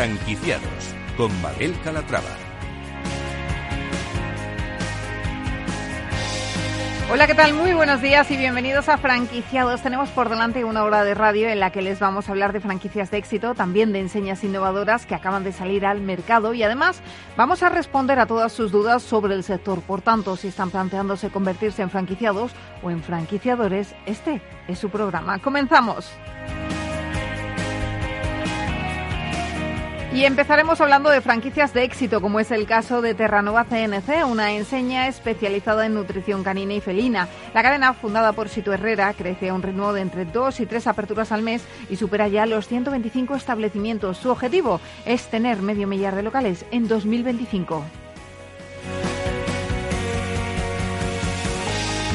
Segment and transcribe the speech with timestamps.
[0.00, 2.24] Franquiciados con Mabel Calatrava.
[7.12, 7.52] Hola, ¿qué tal?
[7.52, 9.82] Muy buenos días y bienvenidos a Franquiciados.
[9.82, 12.60] Tenemos por delante una hora de radio en la que les vamos a hablar de
[12.60, 17.02] franquicias de éxito, también de enseñas innovadoras que acaban de salir al mercado y además
[17.36, 19.82] vamos a responder a todas sus dudas sobre el sector.
[19.82, 25.40] Por tanto, si están planteándose convertirse en franquiciados o en franquiciadores, este es su programa.
[25.40, 26.10] Comenzamos.
[30.12, 34.52] Y empezaremos hablando de franquicias de éxito, como es el caso de Terranova CNC, una
[34.52, 37.28] enseña especializada en nutrición canina y felina.
[37.54, 40.88] La cadena, fundada por Sito Herrera, crece a un ritmo de entre dos y tres
[40.88, 44.18] aperturas al mes y supera ya los 125 establecimientos.
[44.18, 47.84] Su objetivo es tener medio millar de locales en 2025.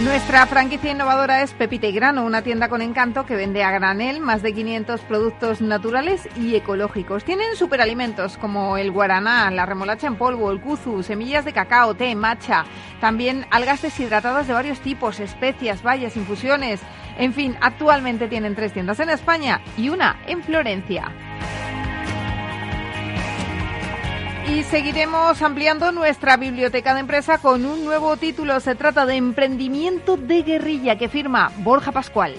[0.04, 4.20] Nuestra franquicia innovadora es Pepita y Grano, una tienda con encanto que vende a granel
[4.20, 7.24] más de 500 productos naturales y ecológicos.
[7.24, 12.14] Tienen superalimentos como el guaraná, la remolacha en polvo, el kuzu, semillas de cacao, té,
[12.14, 12.66] matcha,
[13.00, 16.82] también algas deshidratadas de varios tipos, especias, bayas, infusiones.
[17.18, 21.10] En fin, actualmente tienen tres tiendas en España y una en Florencia.
[24.48, 28.60] Y seguiremos ampliando nuestra biblioteca de empresa con un nuevo título.
[28.60, 32.36] Se trata de Emprendimiento de Guerrilla que firma Borja Pascual.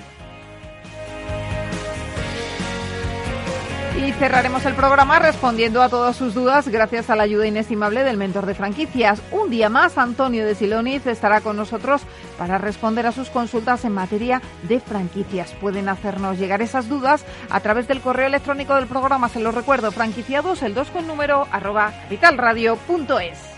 [3.96, 8.18] Y cerraremos el programa respondiendo a todas sus dudas gracias a la ayuda inestimable del
[8.18, 9.20] mentor de franquicias.
[9.32, 12.02] Un día más, Antonio de Siloniz estará con nosotros
[12.38, 15.52] para responder a sus consultas en materia de franquicias.
[15.60, 19.28] Pueden hacernos llegar esas dudas a través del correo electrónico del programa.
[19.28, 23.56] Se lo recuerdo, franquiciados, el 2 con número arroba vitalradio.es.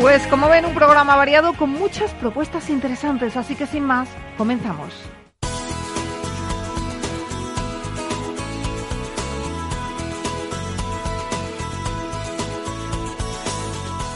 [0.00, 4.92] Pues como ven, un programa variado con muchas propuestas interesantes, así que sin más, comenzamos.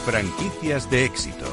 [0.09, 1.45] Franquicias de éxito.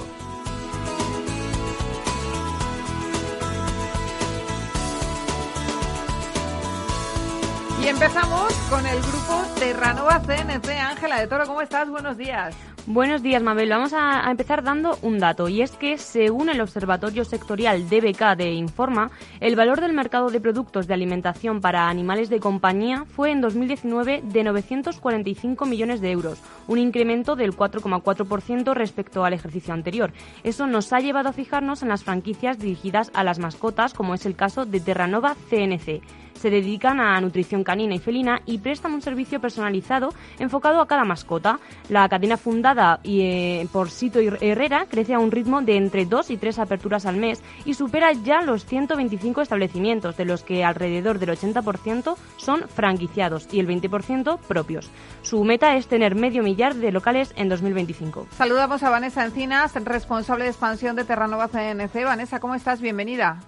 [7.83, 10.71] Y empezamos con el grupo Terranova CNC.
[10.71, 11.91] Ángela de Toro, ¿cómo estás?
[11.91, 12.55] Buenos días.
[12.89, 13.69] Buenos días, Mabel.
[13.69, 18.53] Vamos a, empezar dando un dato, y es que, según el Observatorio Sectorial DBK de
[18.53, 19.11] Informa,
[19.41, 24.23] el valor del mercado de productos de alimentación para animales de compañía fue en 2019
[24.23, 30.13] de 945 millones de euros, un incremento del 4,4% respecto al ejercicio anterior.
[30.45, 34.27] Eso nos ha llevado a fijarnos en las franquicias dirigidas a las mascotas, como es
[34.27, 36.03] el caso de Terranova CNC
[36.37, 41.05] se dedican a nutrición canina y felina y prestan un servicio personalizado enfocado a cada
[41.05, 41.59] mascota.
[41.89, 46.37] La cadena fundada eh, por Sito Herrera crece a un ritmo de entre 2 y
[46.37, 51.31] 3 aperturas al mes y supera ya los 125 establecimientos, de los que alrededor del
[51.31, 54.91] 80% son franquiciados y el 20% propios.
[55.22, 58.28] Su meta es tener medio millar de locales en 2025.
[58.31, 62.04] Saludamos a Vanessa Encinas, responsable de expansión de Terranova CNC.
[62.04, 62.81] Vanessa, ¿cómo estás?
[62.81, 63.41] Bienvenida.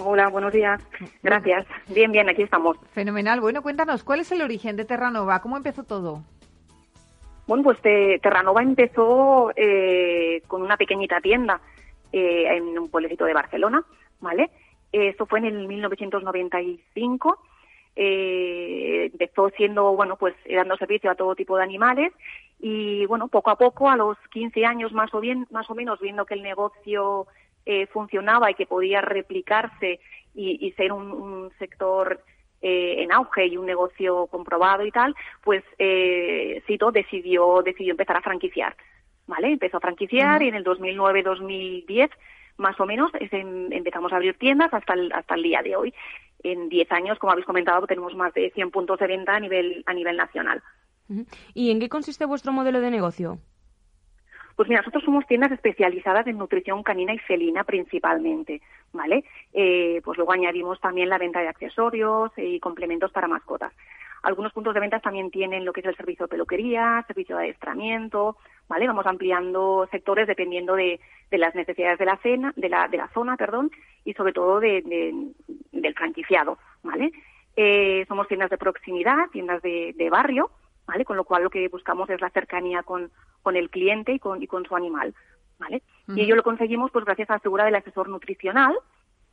[0.00, 0.80] Hola, buenos días.
[1.22, 1.66] Gracias.
[1.88, 2.76] Bien, bien, aquí estamos.
[2.92, 3.40] Fenomenal.
[3.40, 5.40] Bueno, cuéntanos, ¿cuál es el origen de Terranova?
[5.40, 6.24] ¿Cómo empezó todo?
[7.46, 11.60] Bueno, pues Terranova empezó eh, con una pequeñita tienda
[12.12, 13.84] eh, en un pueblecito de Barcelona,
[14.20, 14.50] ¿vale?
[14.92, 17.38] Esto fue en el 1995.
[17.96, 22.12] Eh, empezó siendo, bueno, pues dando servicio a todo tipo de animales
[22.60, 26.00] y, bueno, poco a poco, a los 15 años más o, bien, más o menos,
[26.00, 27.26] viendo que el negocio
[27.66, 30.00] eh, funcionaba y que podía replicarse
[30.34, 32.20] y, ser un, sector
[32.66, 38.16] eh, en auge y un negocio comprobado y tal, pues eh, Cito decidió, decidió empezar
[38.16, 38.74] a franquiciar.
[39.26, 39.52] ¿Vale?
[39.52, 42.10] Empezó a franquiciar y en el 2009-2010
[42.56, 45.94] más o menos em, empezamos a abrir tiendas hasta el, hasta el día de hoy.
[46.42, 49.82] En 10 años, como habéis comentado, tenemos más de 100 puntos de venta a nivel,
[49.86, 50.62] a nivel nacional.
[51.52, 53.38] ¿Y en qué consiste vuestro modelo de negocio?
[54.56, 58.60] Pues mira, nosotros somos tiendas especializadas en nutrición canina y felina principalmente,
[58.92, 59.24] ¿vale?
[59.52, 63.72] Eh, pues luego añadimos también la venta de accesorios y complementos para mascotas.
[64.22, 67.42] Algunos puntos de venta también tienen lo que es el servicio de peluquería, servicio de
[67.42, 68.36] adiestramiento,
[68.68, 68.86] ¿vale?
[68.86, 70.98] Vamos ampliando sectores dependiendo de,
[71.30, 73.70] las necesidades de la, cena, de la, de la zona, perdón,
[74.04, 74.82] y sobre todo de,
[75.72, 77.12] del franquiciado, ¿vale?
[77.56, 80.50] Eh, somos tiendas de proximidad, tiendas de, de barrio,
[80.86, 81.04] ¿vale?
[81.04, 83.10] Con lo cual lo que buscamos es la cercanía con,
[83.42, 85.14] con el cliente y con, y con su animal,
[85.58, 85.82] ¿vale?
[86.08, 88.74] Y ello lo conseguimos pues gracias a la figura del asesor nutricional,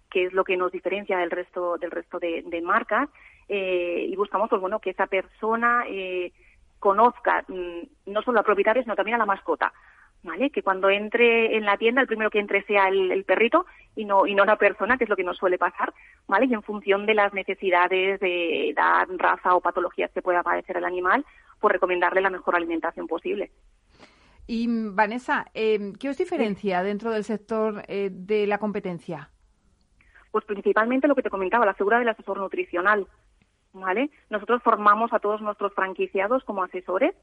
[0.10, 3.10] que es lo que nos diferencia del resto del resto de, marcas
[3.48, 6.32] eh, y buscamos pues bueno que esa persona eh,
[6.80, 9.74] conozca mm, no solo al propietario sino también a la mascota
[10.24, 10.50] ¿vale?
[10.50, 13.66] Que cuando entre en la tienda, el primero que entre sea el, perrito
[13.96, 15.94] y no, y no la persona, que es lo que nos suele pasar,
[16.28, 16.46] ¿vale?
[16.46, 20.86] Y en función de las necesidades de edad, raza o patologías que pueda padecer el
[20.86, 21.26] animal,
[21.60, 23.52] pues recomendarle la mejor alimentación posible.
[24.48, 29.30] Y Vanessa, eh, ¿qué os diferencia dentro del sector eh, de la competencia?
[30.32, 33.08] Pues principalmente lo que te comentaba, la figura del asesor nutricional.
[33.74, 34.10] ¿vale?
[34.30, 37.16] Nosotros formamos a todos nuestros franquiciados como asesores.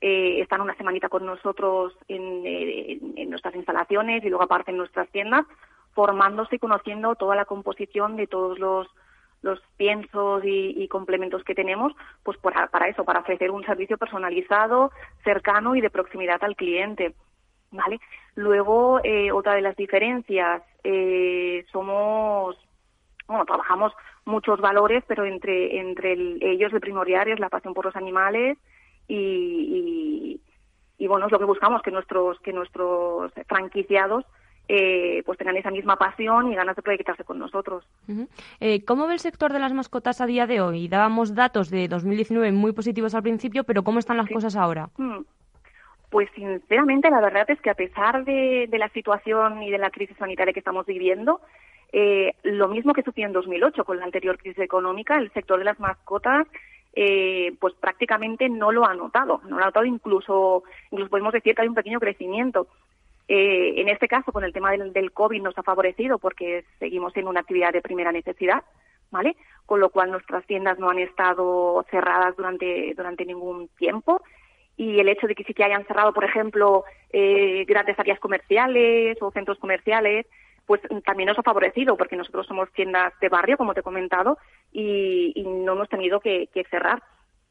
[0.00, 5.44] Eh, están una semanita con nosotros en, nuestras instalaciones y luego aparte en nuestras tiendas,
[5.92, 8.86] formándose y conociendo toda la composición de todos los,
[9.42, 11.92] los piensos y, complementos que tenemos,
[12.22, 14.92] pues para, para, eso, para ofrecer un servicio personalizado,
[15.24, 17.14] cercano y de proximidad al cliente.
[17.70, 18.00] ¿Vale?
[18.36, 22.56] Luego, eh, otra de las diferencias, eh, somos,
[23.26, 23.92] bueno, trabajamos
[24.24, 28.56] muchos valores, pero entre, entre ellos el primordial es la pasión por los animales
[29.08, 30.40] y,
[30.98, 34.24] y, bueno, es lo que buscamos, que nuestros, que nuestros franquiciados
[34.68, 37.88] eh, pues tengan esa misma pasión y ganas de proyectarse con nosotros.
[38.60, 40.88] Eh, ¿Cómo ve el sector de las mascotas a día de hoy?
[40.88, 44.90] Dábamos datos de 2019 muy positivos al principio, pero ¿cómo están las cosas ahora?
[44.98, 45.20] Mm.
[46.10, 49.90] Pues sinceramente la verdad es que a pesar de, de, la situación y de la
[49.90, 51.40] crisis sanitaria que estamos viviendo,
[51.92, 55.64] eh, lo mismo que sucedió en 2008 con la anterior crisis económica, el sector de
[55.64, 56.46] las mascotas
[56.94, 61.54] eh, pues prácticamente no lo ha notado, no lo ha notado incluso, incluso podemos decir
[61.54, 62.68] que hay un pequeño crecimiento.
[63.28, 67.14] Eh, en este caso, con el tema del, del, COVID nos ha favorecido porque seguimos
[67.16, 68.64] en una actividad de primera necesidad,
[69.10, 69.36] ¿vale?
[69.66, 74.22] Con lo cual nuestras tiendas no han estado cerradas durante, durante ningún tiempo
[74.78, 79.20] y el hecho de que sí que hayan cerrado, por ejemplo, eh, grandes áreas comerciales
[79.20, 80.24] o centros comerciales,
[80.68, 84.36] pues también nos ha favorecido porque nosotros somos tiendas de barrio, como te he comentado,
[84.70, 87.02] y, no hemos tenido que, cerrar,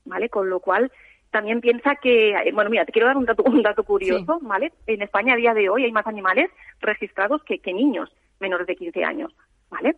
[0.06, 0.30] ¿vale?
[0.30, 0.92] Con lo cual
[1.32, 4.72] también piensa que, eh, bueno, mira, te quiero dar un dato, un dato curioso, ¿vale?
[4.86, 8.76] En España a día de hoy hay más animales registrados que, que niños menores de
[8.76, 9.36] 15 años,
[9.72, 9.96] ¿vale?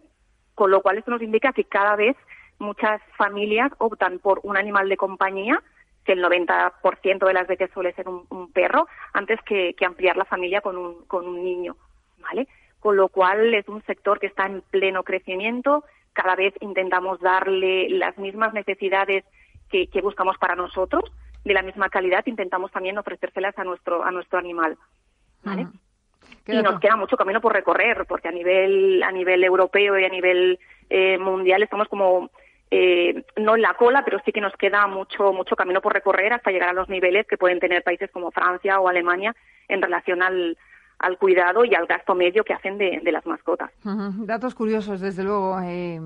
[0.56, 2.16] Con lo cual esto nos indica que cada vez
[2.58, 5.62] muchas familias optan por un animal de compañía,
[6.06, 10.24] que el 90% de las veces suele ser un, perro, antes que, que, ampliar la
[10.24, 11.76] familia con un, con un niño,
[12.20, 12.48] ¿vale?
[12.80, 15.84] Con lo cual es un sector que está en pleno crecimiento.
[16.14, 19.24] Cada vez intentamos darle las mismas necesidades
[19.70, 21.04] que, buscamos para nosotros,
[21.44, 24.78] de la misma calidad, intentamos también ofrecérselas a nuestro, a nuestro animal.
[25.44, 25.68] ¿vale?
[26.48, 30.10] Y nos queda mucho camino por recorrer, porque a nivel, a nivel europeo y a
[30.10, 30.60] nivel
[30.90, 32.32] eh, mundial estamos como
[32.72, 36.34] eh, no en la cola, pero sí que nos queda mucho, mucho camino por recorrer
[36.34, 39.36] hasta llegar a los niveles que pueden tener países como Francia o Alemania
[39.68, 40.58] en relación al,
[41.00, 43.72] al cuidado y al gasto medio que hacen de, las mascotas.
[43.84, 46.00] Datos curiosos, desde luego, eh,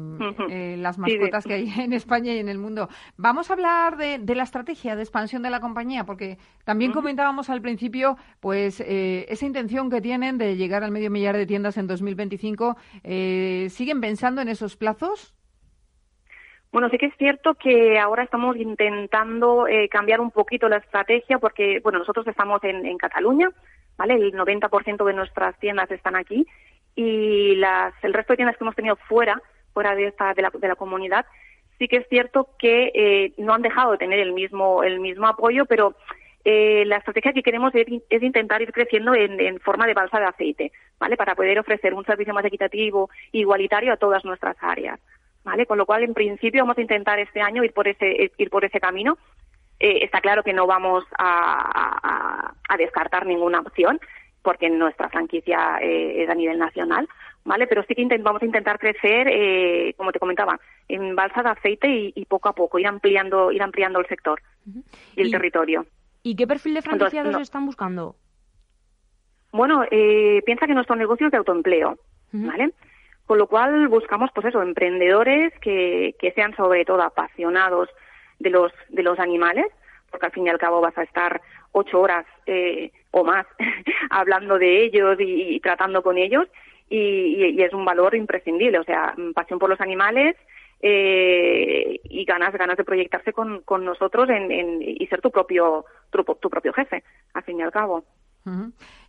[0.49, 2.87] eh, las mascotas que hay en España y en el mundo.
[3.17, 7.61] Vamos a hablar de, la estrategia de expansión de la compañía, porque también comentábamos al
[7.61, 11.87] principio, pues, eh, esa intención que tienen de llegar al medio millar de tiendas en
[11.87, 12.77] 2025.
[13.03, 15.35] ¿Siguen pensando en esos plazos?
[16.71, 21.79] Bueno, sí que es cierto que ahora estamos intentando cambiar un poquito la estrategia porque,
[21.83, 23.49] bueno, nosotros estamos en Cataluña,
[23.97, 24.15] ¿vale?
[24.15, 26.45] El 90% de nuestras tiendas están aquí
[26.95, 29.41] y las, el resto de tiendas que hemos tenido fuera,
[29.73, 31.25] fuera de, esta, de, la, de la comunidad,
[31.79, 35.27] sí que es cierto que eh, no han dejado de tener el mismo, el mismo
[35.27, 35.95] apoyo, pero
[36.45, 37.87] eh, la estrategia que queremos es,
[38.21, 41.17] intentar ir creciendo en, en, forma de balsa de aceite, ¿vale?
[41.17, 44.99] Para poder ofrecer un servicio más equitativo e igualitario a todas nuestras áreas,
[45.43, 45.65] ¿vale?
[45.65, 48.65] Con lo cual, en principio, vamos a intentar este año ir por ese, ir por
[48.65, 49.17] ese camino
[49.83, 53.99] eh, está claro que no vamos a, descartar ninguna opción
[54.41, 57.07] porque nuestra franquicia eh, es a nivel nacional,
[57.43, 57.67] ¿vale?
[57.67, 62.11] Pero sí que vamos a intentar crecer, eh, como te comentaba, en balsa de aceite
[62.15, 64.41] y, poco a poco ir ampliando, ir ampliando el sector
[65.15, 65.85] y el territorio.
[66.23, 68.15] ¿Y qué perfil de franquiciados están buscando?
[69.51, 71.97] Bueno, piensa que nuestro negocio es de autoempleo,
[72.31, 72.71] ¿vale?
[73.25, 77.89] Con lo cual buscamos, pues eso, emprendedores que, que sean sobre todo apasionados
[78.43, 79.65] de los, de los animales,
[80.11, 83.47] porque al fin y al cabo vas a estar ocho horas eh, o más
[84.11, 86.47] hablando de ellos y, tratando con ellos
[86.89, 90.35] y, es un valor imprescindible, o sea, pasión por los animales
[90.81, 96.49] eh, y ganas ganas de proyectarse con, con nosotros en, y ser tu propio tu,
[96.49, 98.03] propio jefe, al fin y al cabo.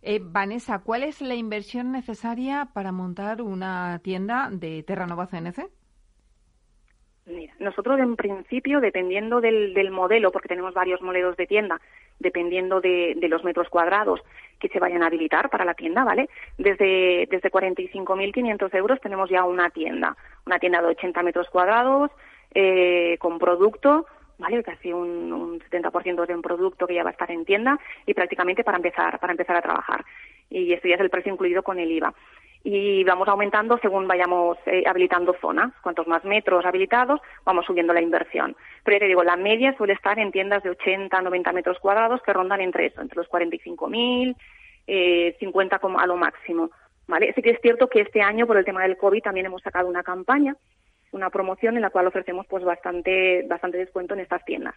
[0.01, 5.69] Eh, Vanessa, ¿cuál es la inversión necesaria para montar una tienda de Terranova CNC?
[7.27, 11.81] Mira, nosotros en principio, dependiendo del, del, modelo, porque tenemos varios modelos de tienda,
[12.19, 14.21] dependiendo de, de, los metros cuadrados
[14.59, 16.29] que se vayan a habilitar para la tienda, ¿vale?
[16.59, 20.15] Desde, desde 45.500 euros tenemos ya una tienda,
[20.45, 22.11] una tienda de 80 metros cuadrados,
[22.53, 24.05] eh, con producto,
[24.37, 24.61] ¿vale?
[24.61, 28.13] Casi un, un 70% de un producto que ya va a estar en tienda y
[28.13, 30.05] prácticamente para empezar, para empezar a trabajar.
[30.51, 32.13] Y esto ya es el precio incluido con el IVA.
[32.67, 35.71] Y vamos aumentando según vayamos eh, habilitando zonas.
[35.83, 38.55] Cuantos más metros habilitados, vamos subiendo la inversión.
[38.83, 42.23] Pero ya te digo, la media suele estar en tiendas de 80, 90 metros cuadrados
[42.23, 44.35] que rondan entre eso, entre los 45.000,
[44.87, 46.71] eh, 50 como a lo máximo.
[47.07, 47.33] ¿Vale?
[47.35, 49.87] Sí que es cierto que este año, por el tema del COVID, también hemos sacado
[49.87, 50.55] una campaña
[51.15, 54.75] una promoción en la cual ofrecemos pues bastante bastante descuento en estas tiendas.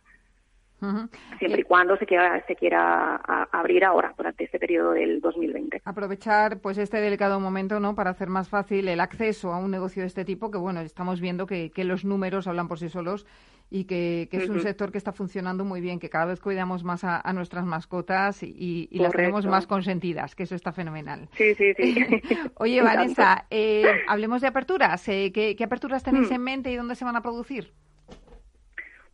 [1.38, 3.16] Siempre y cuando se quiera, se quiera
[3.52, 5.82] abrir ahora, durante este periodo del 2020.
[5.84, 10.02] Aprovechar pues este delicado momento no para hacer más fácil el acceso a un negocio
[10.02, 13.26] de este tipo, que bueno, estamos viendo que, que los números hablan por sí solos
[13.70, 17.04] y que, es un sector que está funcionando muy bien, que cada vez cuidamos más
[17.04, 21.28] a, nuestras mascotas y, las tenemos más consentidas, que eso está fenomenal.
[21.32, 21.94] Sí, sí, sí.
[22.54, 25.06] Oye, Vanessa, eh, hablemos de aperturas.
[25.08, 26.34] Eh, ¿qué, aperturas tenéis hmm.
[26.34, 27.72] en mente y dónde se van a producir?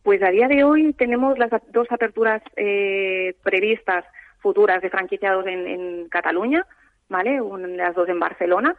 [0.05, 4.05] Pues a día de hoy tenemos las dos aperturas eh, previstas
[4.37, 6.63] futuras de franquiciados en, Cataluña,
[7.09, 7.39] ¿vale?
[7.69, 8.75] las dos en Barcelona.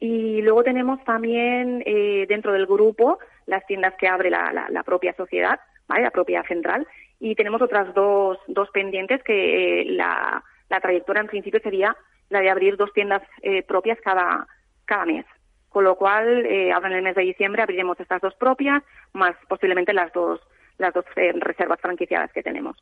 [0.00, 5.58] Y luego tenemos también eh, dentro del grupo las tiendas que abre la, propia sociedad,
[5.88, 6.02] ¿vale?
[6.02, 6.86] la propia central.
[7.20, 11.96] Y tenemos otras dos, dos pendientes que eh, la, trayectoria en principio sería
[12.28, 14.46] la de abrir dos tiendas eh, propias cada,
[14.84, 15.24] cada mes.
[15.70, 18.82] Con lo cual, ahora en el mes de diciembre abriremos estas dos propias,
[19.14, 20.40] más posiblemente las dos,
[20.78, 22.76] las dos reservas franquiciadas que tenemos.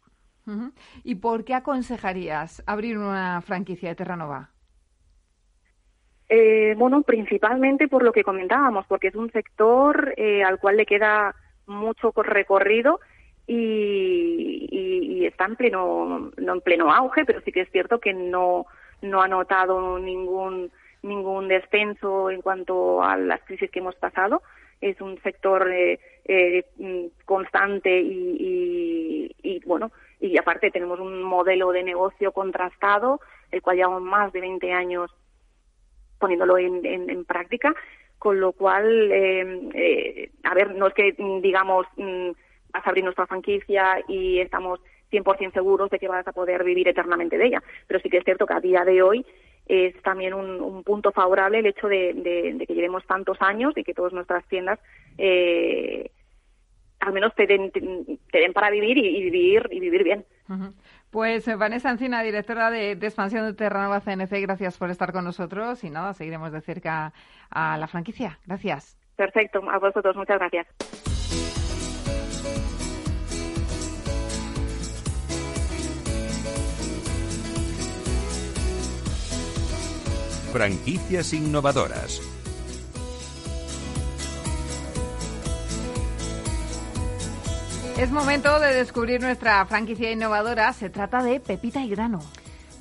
[1.03, 4.51] ¿Y por qué aconsejarías abrir una franquicia de Terranova?
[6.29, 10.87] Eh, bueno, principalmente por lo que comentábamos, porque es un sector eh, al cual le
[10.87, 11.35] queda
[11.67, 13.01] mucho recorrido
[13.47, 18.67] y, está en pleno, no en pleno auge, pero sí que es cierto que no,
[19.03, 20.71] no ha notado ningún,
[21.03, 24.43] ningún descenso en cuanto a las crisis que hemos pasado.
[24.81, 26.65] Es un sector eh, eh
[27.25, 34.03] constante y, y, bueno, y aparte tenemos un modelo de negocio contrastado, el cual llevamos
[34.03, 35.11] más de 20 años
[36.19, 37.75] poniéndolo en, en, práctica,
[38.19, 42.31] con lo cual, eh, eh, a ver, no es que digamos mm,
[42.73, 46.89] vas a abrir nuestra franquicia y estamos 100% seguros de que vas a poder vivir
[46.89, 49.27] eternamente de ella, pero sí que es cierto que a día de hoy
[49.67, 54.13] es también un, punto favorable el hecho de, que llevemos tantos años y que todas
[54.13, 54.79] nuestras tiendas
[55.17, 56.11] eh,
[57.05, 60.25] al menos te den, te den para vivir y, vivir y vivir bien.
[61.11, 65.85] Pues eh, Vanessa Encina, directora de, expansión de Terranova CNC, gracias por estar con nosotros
[65.85, 67.13] y nada, seguiremos de cerca
[67.51, 68.39] a la franquicia.
[68.47, 68.99] Gracias.
[69.17, 70.67] Perfecto, a vosotros, muchas gracias.
[80.53, 82.34] Franquicias innovadoras
[87.97, 90.73] Es momento de descubrir nuestra franquicia innovadora.
[90.73, 92.21] Se trata de Pepita y Grano.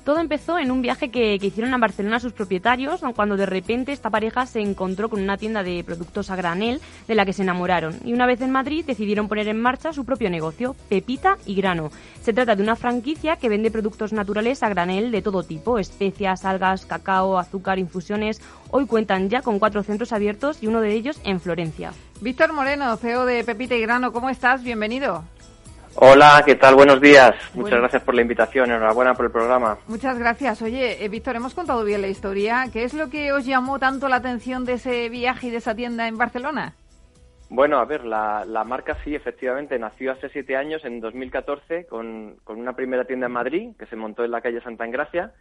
[0.04, 4.10] Todo empezó en un viaje que, hicieron a Barcelona sus propietarios, cuando de repente esta
[4.10, 7.96] pareja se encontró con una tienda de productos a granel de la que se enamoraron.
[8.04, 11.90] Y una vez en Madrid decidieron poner en marcha su propio negocio, Pepita y Grano.
[12.20, 16.44] Se trata de una franquicia que vende productos naturales a granel de todo tipo, especias,
[16.44, 18.42] algas, cacao, azúcar, infusiones.
[18.70, 21.92] Hoy cuentan ya con cuatro centros abiertos y uno de ellos en Florencia.
[22.20, 24.62] Víctor Moreno, CEO de Pepita y Grano, ¿cómo estás?
[24.62, 25.24] Bienvenido.
[25.96, 26.74] Hola, ¿qué tal?
[26.74, 27.32] Buenos días.
[27.54, 28.70] Muchas gracias por la invitación.
[28.70, 29.78] Enhorabuena por el programa.
[29.86, 30.60] Muchas gracias.
[30.62, 32.66] Oye, eh, Víctor, hemos contado bien la historia.
[32.72, 35.74] ¿Qué es lo que os llamó tanto la atención de ese viaje y de esa
[35.76, 36.74] tienda en Barcelona?
[37.48, 42.58] Bueno, a ver, la, marca sí, efectivamente, nació hace siete años, en 2014, con, con
[42.58, 45.32] una primera tienda en Madrid, que se montó en la calle Santa Engracia,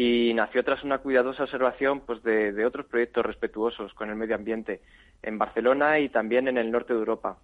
[0.00, 4.80] y nació tras una cuidadosa observación pues, de, otros proyectos respetuosos con el medio ambiente
[5.24, 7.38] en Barcelona y también en el norte de Europa.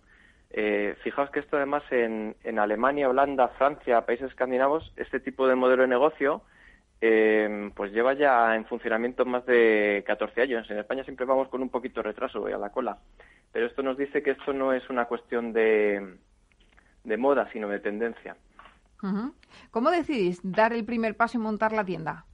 [0.50, 5.82] Eh, fijaos que esto además en, Alemania, Holanda, Francia, países escandinavos, este tipo de modelo
[5.82, 6.42] de negocio
[7.00, 10.70] eh, pues lleva ya en funcionamiento más de 14 años.
[10.70, 12.98] En España siempre vamos con un poquito de retraso, voy a la cola.
[13.50, 16.18] Pero esto nos dice que esto no es una cuestión de,
[17.02, 18.36] de moda, sino de tendencia.
[19.72, 22.24] ¿Cómo decidís dar el primer paso y montar la tienda?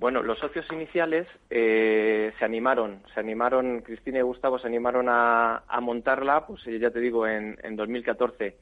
[0.00, 5.62] Bueno, los socios iniciales eh, se animaron, se animaron, Cristina y Gustavo se animaron a,
[5.82, 8.56] montarla, pues ya te digo, en, en 2014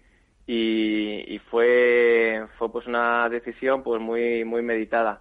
[0.49, 5.21] y, fue, fue pues una decisión pues muy muy meditada.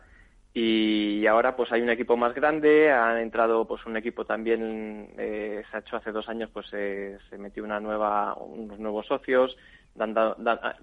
[0.55, 5.61] Y ahora pues hay un equipo más grande, ha entrado pues un equipo también, eh,
[5.69, 9.55] se ha hecho hace dos años pues se metió una nueva, unos nuevos socios,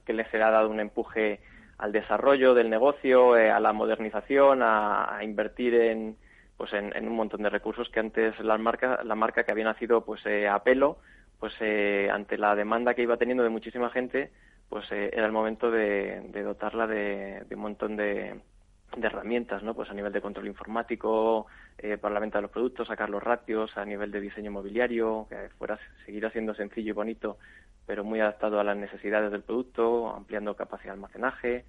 [0.07, 1.41] que les ha dado un empuje
[1.79, 6.17] al desarrollo del negocio, eh, a la modernización, a, invertir en,
[6.57, 10.05] pues en, un montón de recursos que antes la marca, la marca que había nacido
[10.05, 10.99] pues eh, a pelo,
[11.39, 14.31] pues eh, ante la demanda que iba teniendo de muchísima gente,
[14.69, 18.41] pues eh, era el momento de, dotarla de, un montón de,
[19.03, 19.75] herramientas, ¿no?
[19.75, 21.47] Pues a nivel de control informático,
[21.79, 25.27] eh, para la venta de los productos, sacar los ratios, a nivel de diseño mobiliario,
[25.29, 27.39] que fuera seguir siendo sencillo y bonito,
[27.87, 31.65] pero muy adaptado a las necesidades del producto, ampliando capacidad de almacenaje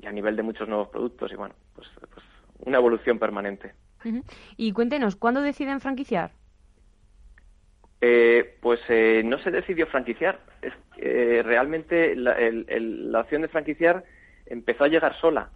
[0.00, 2.24] y a nivel de muchos nuevos productos y bueno, pues, pues
[2.60, 3.74] una evolución permanente.
[4.56, 6.30] Y cuéntenos, ¿cuándo deciden franquiciar?
[8.00, 10.40] Eh, pues eh, no se decidió franquiciar.
[10.62, 10.72] Es,
[11.44, 14.04] realmente la, opción de franquiciar
[14.46, 15.50] empezó a llegar sola.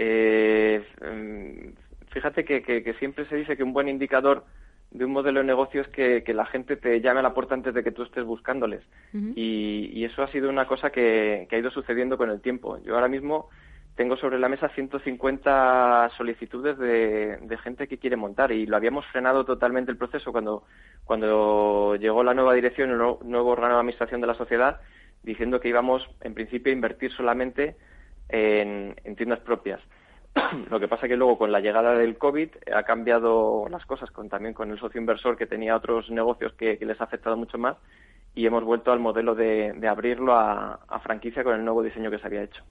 [0.00, 4.44] Eh, mm, fíjate que, siempre se dice que un buen indicador
[4.92, 7.74] de un modelo de negocio es que, la gente te llame a la puerta antes
[7.74, 8.84] de que tú estés buscándoles.
[9.12, 12.78] y, eso ha sido una cosa que, ha ido sucediendo con el tiempo.
[12.84, 13.48] Yo ahora mismo
[13.96, 19.44] tengo sobre la mesa 150 solicitudes de, gente que quiere montar y lo habíamos frenado
[19.44, 20.62] totalmente el proceso cuando,
[21.04, 24.80] cuando llegó la nueva dirección, el nuevo órgano de administración de la sociedad,
[25.24, 27.74] diciendo que íbamos en principio a invertir solamente
[28.28, 29.80] en, tiendas propias.
[30.70, 34.28] Lo que pasa que luego con la llegada del COVID ha cambiado las cosas, con,
[34.28, 37.76] también con el socio inversor que tenía otros negocios que, les ha afectado mucho más
[38.34, 42.26] y hemos vuelto al modelo de, abrirlo a franquicia con el nuevo diseño que se
[42.26, 42.62] había hecho.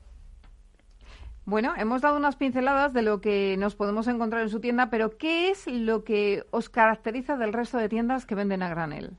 [1.47, 5.17] Bueno, hemos dado unas pinceladas de lo que nos podemos encontrar en su tienda, pero
[5.17, 9.11] ¿qué es lo que os caracteriza del resto de tiendas que venden a granel?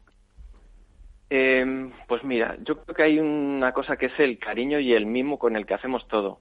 [1.31, 5.07] Em, pues mira, yo creo que hay una cosa que es el cariño y el
[5.07, 6.41] mimo con el que hacemos todo.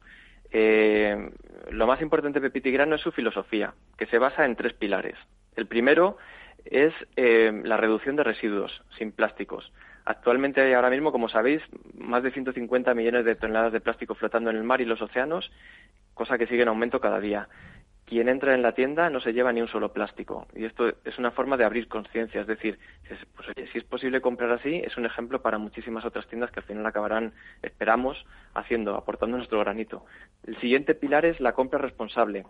[0.49, 1.31] Em,
[1.71, 5.15] lo más importante de Pepiti Grano es su filosofía, que se basa en tres pilares.
[5.55, 6.17] El primero
[6.65, 9.71] es em, la reducción de residuos sin plásticos.
[10.05, 11.61] Actualmente hay ahora mismo, como sabéis,
[11.93, 15.51] más de 150 millones de toneladas de plástico flotando en el mar y los océanos,
[16.13, 17.49] cosa que sigue en aumento cada día.
[18.07, 20.47] Quien entra en la tienda no se lleva ni un solo plástico.
[20.55, 22.39] Y esto es una forma de abrir conciencia.
[22.39, 22.79] Es decir,
[23.35, 26.65] pues, si es posible comprar así, es un ejemplo para muchísimas otras tiendas que al
[26.65, 30.05] final acabarán, esperamos, haciendo, aportando nuestro granito.
[30.45, 32.45] El siguiente pilar es la compra responsable.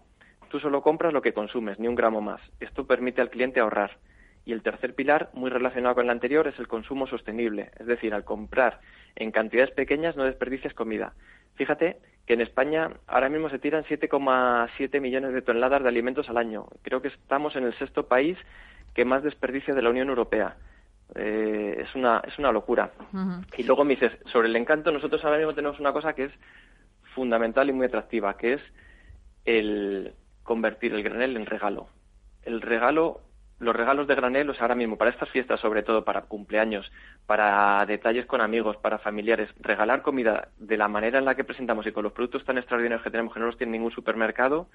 [0.50, 2.40] Tú solo compras lo que consumes, ni un gramo más.
[2.60, 3.98] Esto permite al cliente ahorrar
[4.46, 7.72] y el tercer pilar, muy relacionado con el anterior, es el consumo sostenible.
[7.80, 8.80] Es decir, al comprar
[9.16, 11.16] en cantidades pequeñas no desperdicias comida.
[11.56, 16.38] Fíjate que en España ahora mismo se tiran 7,7 millones de toneladas de alimentos al
[16.38, 16.68] año.
[16.82, 18.38] Creo que estamos en el sexto país
[18.94, 20.58] que más desperdicia de la Unión Europea.
[21.16, 22.92] Eh, es, una, es una locura.
[23.58, 26.32] Y luego me dices, sobre el encanto, nosotros ahora mismo tenemos una cosa que es
[27.16, 28.62] fundamental y muy atractiva, que es
[29.46, 30.14] el
[30.44, 31.88] convertir el granel en regalo.
[32.44, 33.22] El regalo
[33.60, 36.92] los regalos de granel, ahora mismo, para estas fiestas, sobre todo para cumpleaños,
[37.26, 41.88] para detalles con amigos, para familiares, regalar comida de la manera en la que presentamos
[41.88, 44.68] y con los productos tan extraordinarios que tenemos que no los tiene ningún supermercado,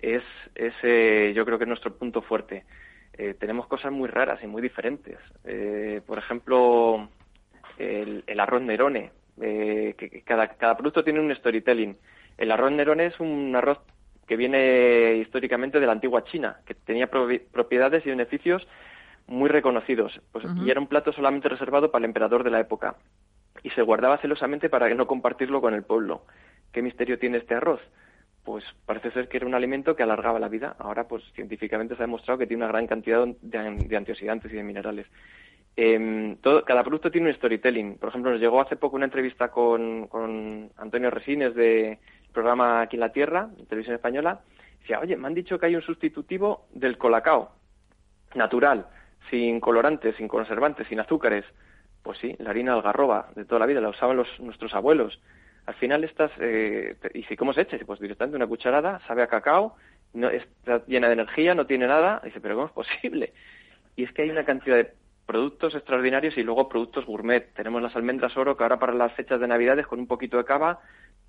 [0.00, 0.22] es,
[0.54, 2.64] ese yo creo que es nuestro punto fuerte.
[3.16, 5.18] Eh, tenemos cosas muy raras y muy diferentes.
[5.44, 7.08] Eh, por ejemplo,
[7.78, 11.96] el, arroz Nerone, eh, que, cada, cada producto tiene un storytelling.
[12.36, 13.78] El arroz Nerone es un arroz
[14.28, 18.68] que viene históricamente de la antigua China, que tenía propiedades y beneficios
[19.26, 22.96] muy reconocidos, pues, y era un plato solamente reservado para el emperador de la época,
[23.62, 26.22] y se guardaba celosamente para no compartirlo con el pueblo.
[26.72, 27.80] ¿Qué misterio tiene este arroz?
[28.44, 30.76] Pues parece ser que era un alimento que alargaba la vida.
[30.78, 34.62] Ahora, pues científicamente se ha demostrado que tiene una gran cantidad de, antioxidantes y de
[34.62, 35.06] minerales.
[35.76, 36.36] Em,
[36.66, 37.98] cada producto tiene un storytelling.
[37.98, 41.98] Por ejemplo, nos llegó hace poco una entrevista con, con Antonio Resines de
[42.38, 44.40] programa aquí en la Tierra, en televisión española,
[44.80, 47.50] decía, oye, me han dicho que hay un sustitutivo del colacao,
[48.36, 48.86] natural,
[49.28, 51.44] sin colorantes, sin conservantes, sin azúcares.
[52.04, 55.20] Pues sí, la harina algarroba de toda la vida, la usaban los, nuestros abuelos.
[55.66, 57.76] Al final estas, eh, ¿y si cómo se echa?
[57.84, 59.74] Pues directamente una cucharada, sabe a cacao,
[60.14, 62.20] no, está llena de energía, no tiene nada.
[62.22, 63.32] dice, pero ¿cómo es posible?
[63.96, 64.92] Y es que hay una cantidad de
[65.26, 67.52] productos extraordinarios y luego productos gourmet.
[67.52, 70.44] Tenemos las almendras oro que ahora para las fechas de Navidades con un poquito de
[70.44, 70.78] cava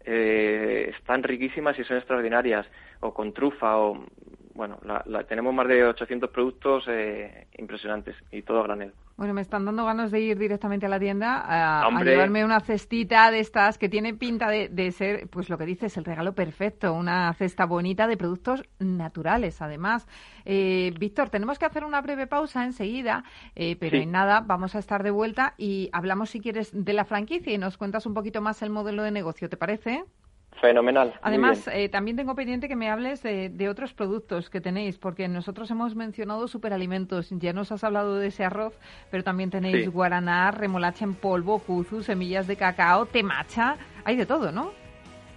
[0.06, 2.66] eh, están riquísimas y son extraordinarias,
[3.02, 4.06] o con trufa, o
[4.54, 8.94] bueno, la, tenemos más de 800 productos eh, impresionantes y todo a granel.
[9.20, 13.30] Bueno, me están dando ganas de ir directamente a la tienda a, llevarme una cestita
[13.32, 17.34] de estas que tiene pinta de, ser, pues lo que dices, el regalo perfecto, una
[17.34, 20.08] cesta bonita de productos naturales, además.
[20.46, 23.26] Eh, Víctor, tenemos que hacer una breve pausa enseguida,
[23.58, 27.04] eh, pero en nada, vamos a estar de vuelta y hablamos, si quieres, de la
[27.04, 30.06] franquicia y nos cuentas un poquito más el modelo de negocio, ¿te parece?
[30.60, 31.14] Fenomenal.
[31.22, 35.72] Además, eh, también tengo pendiente que me hables de, otros productos que tenéis, porque nosotros
[35.72, 37.30] hemos mencionado superalimentos.
[37.32, 38.78] Ya nos has hablado de ese arroz,
[39.10, 43.78] pero también tenéis guaraná, remolacha en polvo, kuzu, semillas de cacao, temacha.
[44.04, 44.74] Hay de todo, ¿no?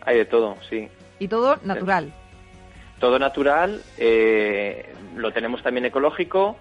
[0.05, 0.89] Hay de todo, sí.
[1.21, 2.13] Y todo natural.
[2.99, 3.81] Todo natural.
[3.99, 6.57] Eh, lo tenemos también ecológico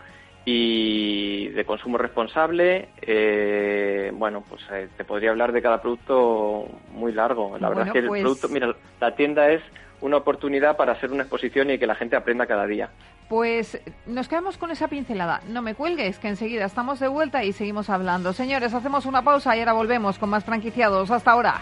[0.45, 2.89] y de consumo responsable.
[3.01, 7.57] Eh, bueno, pues eh, te podría hablar de cada producto muy largo.
[7.59, 9.61] La verdad es que el pues producto, mira, la tienda es
[10.01, 12.89] una oportunidad para hacer una exposición y que la gente aprenda cada día.
[13.29, 15.41] Pues nos quedamos con esa pincelada.
[15.47, 18.33] No me cuelgues, que enseguida estamos de vuelta y seguimos hablando.
[18.33, 21.09] Señores, hacemos una pausa y ahora volvemos con más franquiciados.
[21.11, 21.61] Hasta ahora.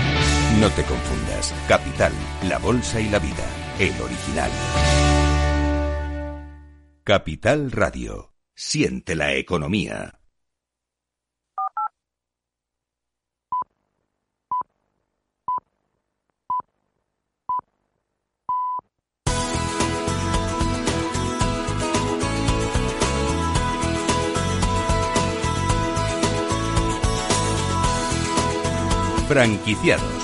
[0.59, 1.53] No te confundas.
[1.67, 2.11] Capital,
[2.43, 3.45] la bolsa y la vida.
[3.79, 4.51] El original.
[7.03, 8.33] Capital Radio.
[8.53, 10.19] Siente la economía.
[29.27, 30.20] Franquiciados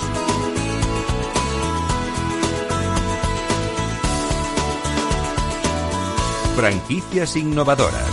[6.58, 8.10] Franquicias innovadoras.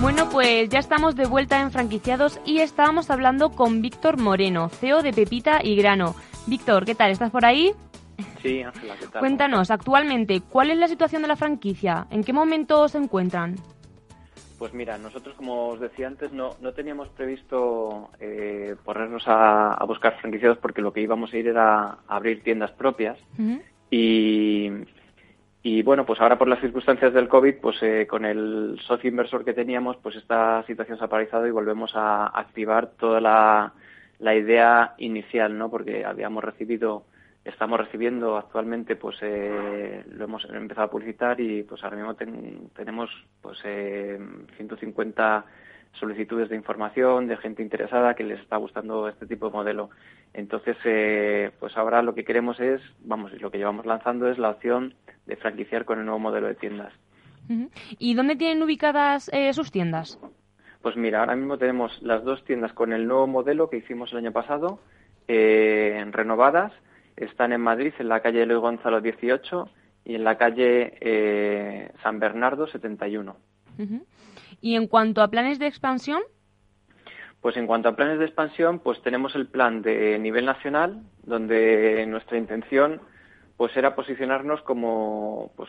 [0.00, 5.02] Bueno, pues ya estamos de vuelta en franquiciados y estábamos hablando con Víctor Moreno, CEO
[5.02, 6.16] de Pepita y Grano.
[6.48, 7.12] Víctor, ¿qué tal?
[7.12, 7.70] ¿Estás por ahí?
[8.42, 9.20] Sí, Ángela, ¿qué tal?
[9.20, 12.08] Cuéntanos, actualmente, ¿cuál es la situación de la franquicia?
[12.10, 13.54] ¿En qué momento se encuentran?
[14.58, 19.84] Pues mira, nosotros, como os decía antes, no, no teníamos previsto eh, ponernos a, a,
[19.84, 23.20] buscar franquiciados porque lo que íbamos a ir era a abrir tiendas propias.
[23.38, 23.62] Uh -huh.
[23.88, 24.70] Y
[25.64, 29.44] y bueno, pues ahora por las circunstancias del COVID, pues eh, con el socio inversor
[29.44, 33.72] que teníamos, pues esta situación se ha paralizado y volvemos a activar toda la,
[34.18, 35.70] la idea inicial, ¿no?
[35.70, 37.04] Porque habíamos recibido,
[37.44, 42.68] estamos recibiendo actualmente, pues eh, lo hemos empezado a publicitar y pues ahora mismo ten,
[42.74, 44.18] tenemos pues eh,
[44.56, 45.44] 150
[45.92, 49.90] solicitudes de información de gente interesada que les está gustando este tipo de modelo.
[50.34, 54.50] Entonces, eh, pues ahora lo que queremos es, vamos, lo que llevamos lanzando es la
[54.50, 54.94] opción
[55.26, 56.92] de franquiciar con el nuevo modelo de tiendas.
[57.98, 60.18] ¿Y dónde tienen ubicadas eh, sus tiendas?
[60.80, 64.18] Pues mira, ahora mismo tenemos las dos tiendas con el nuevo modelo que hicimos el
[64.18, 64.80] año pasado,
[65.28, 66.72] eh, renovadas.
[67.16, 69.68] Están en Madrid, en la calle Eloy Gonzalo 18
[70.04, 73.36] y en la calle eh, San Bernardo 71.
[73.78, 74.02] Uh -huh.
[74.62, 76.22] ¿Y en cuanto a planes de expansión?
[77.42, 82.06] Pues en cuanto a planes de expansión, pues tenemos el plan de nivel nacional, donde
[82.06, 83.00] nuestra intención
[83.56, 85.68] pues era posicionarnos como pues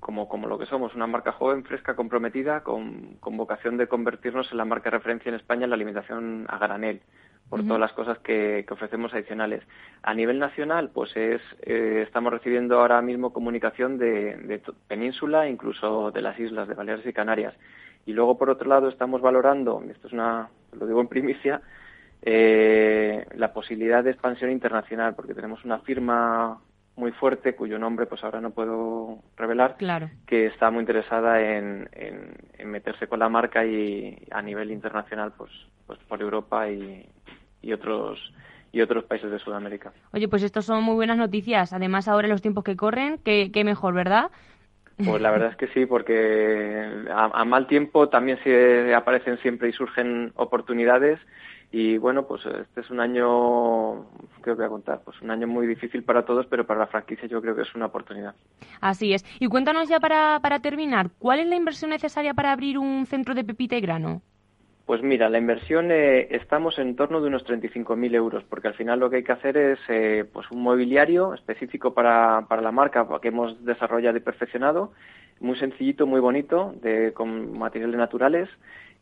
[0.00, 4.50] como, como lo que somos, una marca joven, fresca, comprometida, con, con vocación de convertirnos
[4.50, 7.02] en la marca de referencia en España en la alimentación a granel,
[7.48, 7.66] por uh -huh.
[7.68, 9.62] todas las cosas que, que, ofrecemos adicionales.
[10.02, 16.10] A nivel nacional, pues es eh, estamos recibiendo ahora mismo comunicación de, de península, incluso
[16.10, 17.54] de las islas de Baleares y Canarias.
[18.06, 21.60] Y luego, por otro lado, estamos valorando, esto es una, lo digo en primicia,
[22.22, 26.60] eh, la posibilidad de expansión internacional, porque tenemos una firma
[26.96, 30.10] muy fuerte, cuyo nombre pues ahora no puedo revelar, claro.
[30.26, 35.32] que está muy interesada en, en, en, meterse con la marca y a nivel internacional,
[35.36, 35.50] pues,
[35.86, 37.08] pues por Europa y,
[37.62, 38.18] y otros
[38.72, 39.92] y otros países de Sudamérica.
[40.12, 41.74] Oye, pues esto son muy buenas noticias.
[41.74, 44.30] Además, ahora en los tiempos que corren, qué, qué mejor, ¿verdad?
[45.04, 49.72] Pues la verdad es que sí, porque a, mal tiempo también se aparecen siempre y
[49.72, 51.18] surgen oportunidades.
[51.74, 54.04] Y bueno, pues este es un año,
[54.42, 56.86] creo que voy a contar, pues un año muy difícil para todos, pero para la
[56.86, 58.34] franquicia yo creo que es una oportunidad.
[58.82, 59.24] Así es.
[59.40, 63.34] Y cuéntanos ya para, para terminar, ¿cuál es la inversión necesaria para abrir un centro
[63.34, 64.20] de pepita y grano?
[64.92, 69.00] Pues mira, la inversión eh, estamos en torno de unos 35.000 euros, porque al final
[69.00, 73.08] lo que hay que hacer es eh, pues un mobiliario específico para, para la marca
[73.22, 74.92] que hemos desarrollado y perfeccionado,
[75.40, 78.50] muy sencillito, muy bonito, de, con materiales naturales,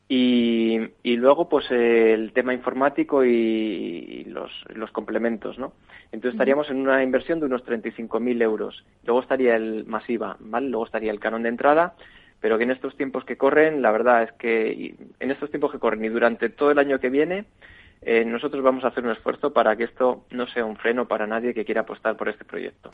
[0.09, 5.73] y, y luego pues eh, el tema informático y, y los, los, complementos, ¿no?
[6.13, 8.85] Entonces estaríamos en una inversión de unos 35.000 euros.
[9.03, 10.69] Luego estaría el masiva, ¿vale?
[10.69, 11.95] Luego estaría el canon de entrada,
[12.41, 15.79] pero que en estos tiempos que corren, la verdad es que en estos tiempos que
[15.79, 17.45] corren y durante todo el año que viene,
[18.03, 21.27] eh, nosotros vamos a hacer un esfuerzo para que esto no sea un freno para
[21.27, 22.91] nadie que quiera apostar por este proyecto.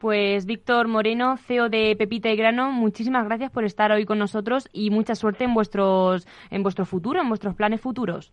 [0.00, 4.68] Pues Víctor Moreno, CEO de Pepita y Grano, muchísimas gracias por estar hoy con nosotros
[4.72, 8.32] y mucha suerte en vuestros en vuestro futuro, en vuestros planes futuros.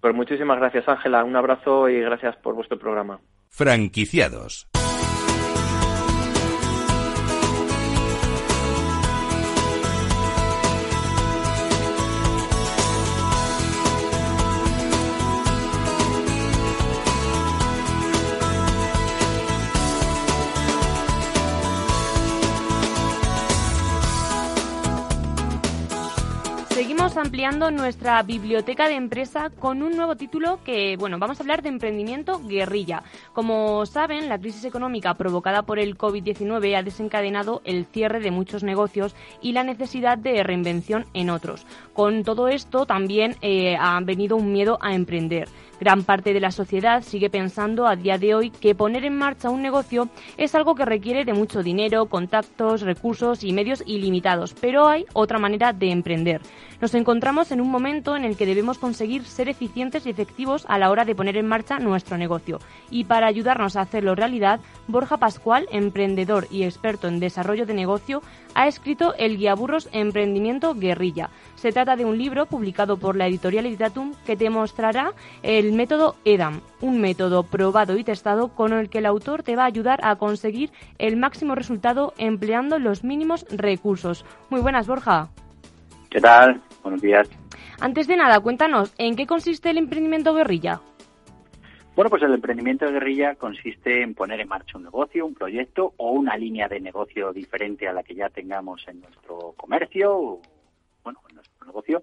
[0.00, 1.24] Pues muchísimas gracias, Ángela.
[1.24, 3.18] Un abrazo y gracias por vuestro programa.
[3.48, 4.68] Franquiciados.
[27.16, 31.70] Ampliando nuestra biblioteca de empresa con un nuevo título que, bueno, vamos a hablar de
[31.70, 33.02] emprendimiento guerrilla.
[33.32, 38.62] Como saben, la crisis económica provocada por el COVID-19 ha desencadenado el cierre de muchos
[38.62, 41.66] negocios y la necesidad de reinvención en otros.
[41.94, 45.48] Con todo esto también eh, ha venido un miedo a emprender.
[45.78, 49.50] Gran parte de la sociedad sigue pensando a día de hoy que poner en marcha
[49.50, 50.08] un negocio
[50.38, 55.38] es algo que requiere de mucho dinero, contactos, recursos y medios ilimitados, pero hay otra
[55.38, 56.40] manera de emprender.
[56.80, 60.78] Nos encontramos en un momento en el que debemos conseguir ser eficientes y efectivos a
[60.78, 62.58] la hora de poner en marcha nuestro negocio.
[62.90, 68.22] Y para ayudarnos a hacerlo realidad, Borja Pascual, emprendedor y experto en desarrollo de negocio,
[68.54, 71.30] ha escrito el Guía Burros Emprendimiento Guerrilla.
[71.56, 76.14] Se trata de un libro publicado por la editorial Editatum que te mostrará el método
[76.24, 80.00] EDAM, un método probado y testado con el que el autor te va a ayudar
[80.02, 84.24] a conseguir el máximo resultado empleando los mínimos recursos.
[84.50, 85.30] Muy buenas, Borja.
[86.10, 86.60] ¿Qué tal?
[86.82, 87.28] Buenos días.
[87.80, 90.80] Antes de nada, cuéntanos, ¿en qué consiste el emprendimiento guerrilla?
[91.94, 95.94] Bueno, pues el emprendimiento de guerrilla consiste en poner en marcha un negocio, un proyecto
[95.96, 100.40] o una línea de negocio diferente a la que ya tengamos en nuestro comercio,
[101.06, 102.02] bueno, en nuestro negocio,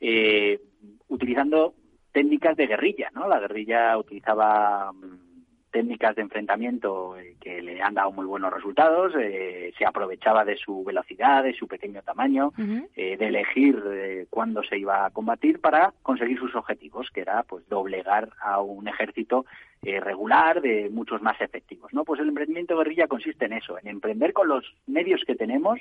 [0.00, 0.60] eh,
[1.08, 1.74] utilizando
[2.12, 3.26] técnicas de guerrilla, ¿no?
[3.26, 5.24] La guerrilla utilizaba mm,
[5.72, 10.56] técnicas de enfrentamiento eh, que le han dado muy buenos resultados, eh, se aprovechaba de
[10.56, 12.52] su velocidad, de su pequeño tamaño,
[12.94, 17.68] eh, de elegir cuándo se iba a combatir para conseguir sus objetivos, que era pues
[17.68, 19.46] doblegar a un ejército
[19.82, 22.04] regular de muchos más efectivos, ¿no?
[22.04, 25.80] Pues el emprendimiento guerrilla consiste en eso, en emprender con los medios que tenemos,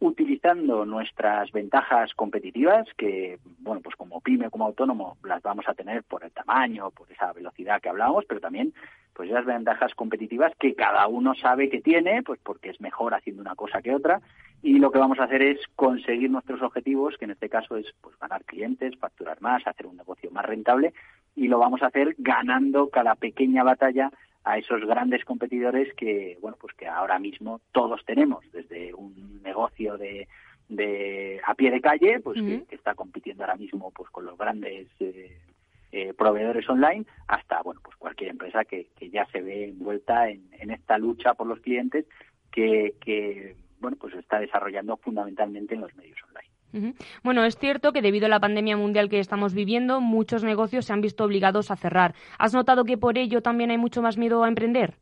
[0.00, 6.02] utilizando nuestras ventajas competitivas, que, bueno, pues como pyme, como autónomo, las vamos a tener
[6.04, 8.72] por el tamaño, por esa velocidad que hablamos, pero también
[9.12, 13.42] pues esas ventajas competitivas que cada uno sabe que tiene, pues porque es mejor haciendo
[13.42, 14.22] una cosa que otra,
[14.62, 17.86] y lo que vamos a hacer es conseguir nuestros objetivos, que en este caso es
[18.00, 20.94] pues ganar clientes, facturar más, hacer un negocio más rentable,
[21.36, 24.10] y lo vamos a hacer ganando cada pequeña batalla
[24.44, 29.98] a esos grandes competidores que, bueno, pues que ahora mismo todos tenemos, desde un negocio
[29.98, 30.28] de,
[30.68, 34.86] de a pie de calle, pues que, está compitiendo ahora mismo pues con los grandes
[35.00, 35.36] eh,
[35.92, 40.48] eh, proveedores online hasta bueno pues cualquier empresa que, que ya se ve envuelta en,
[40.52, 42.06] en, esta lucha por los clientes
[42.52, 46.49] que, que bueno pues está desarrollando fundamentalmente en los medios online.
[47.22, 50.92] Bueno, es cierto que debido a la pandemia mundial que estamos viviendo, muchos negocios se
[50.92, 52.14] han visto obligados a cerrar.
[52.38, 54.94] ¿Has notado que por ello también hay mucho más miedo a emprender?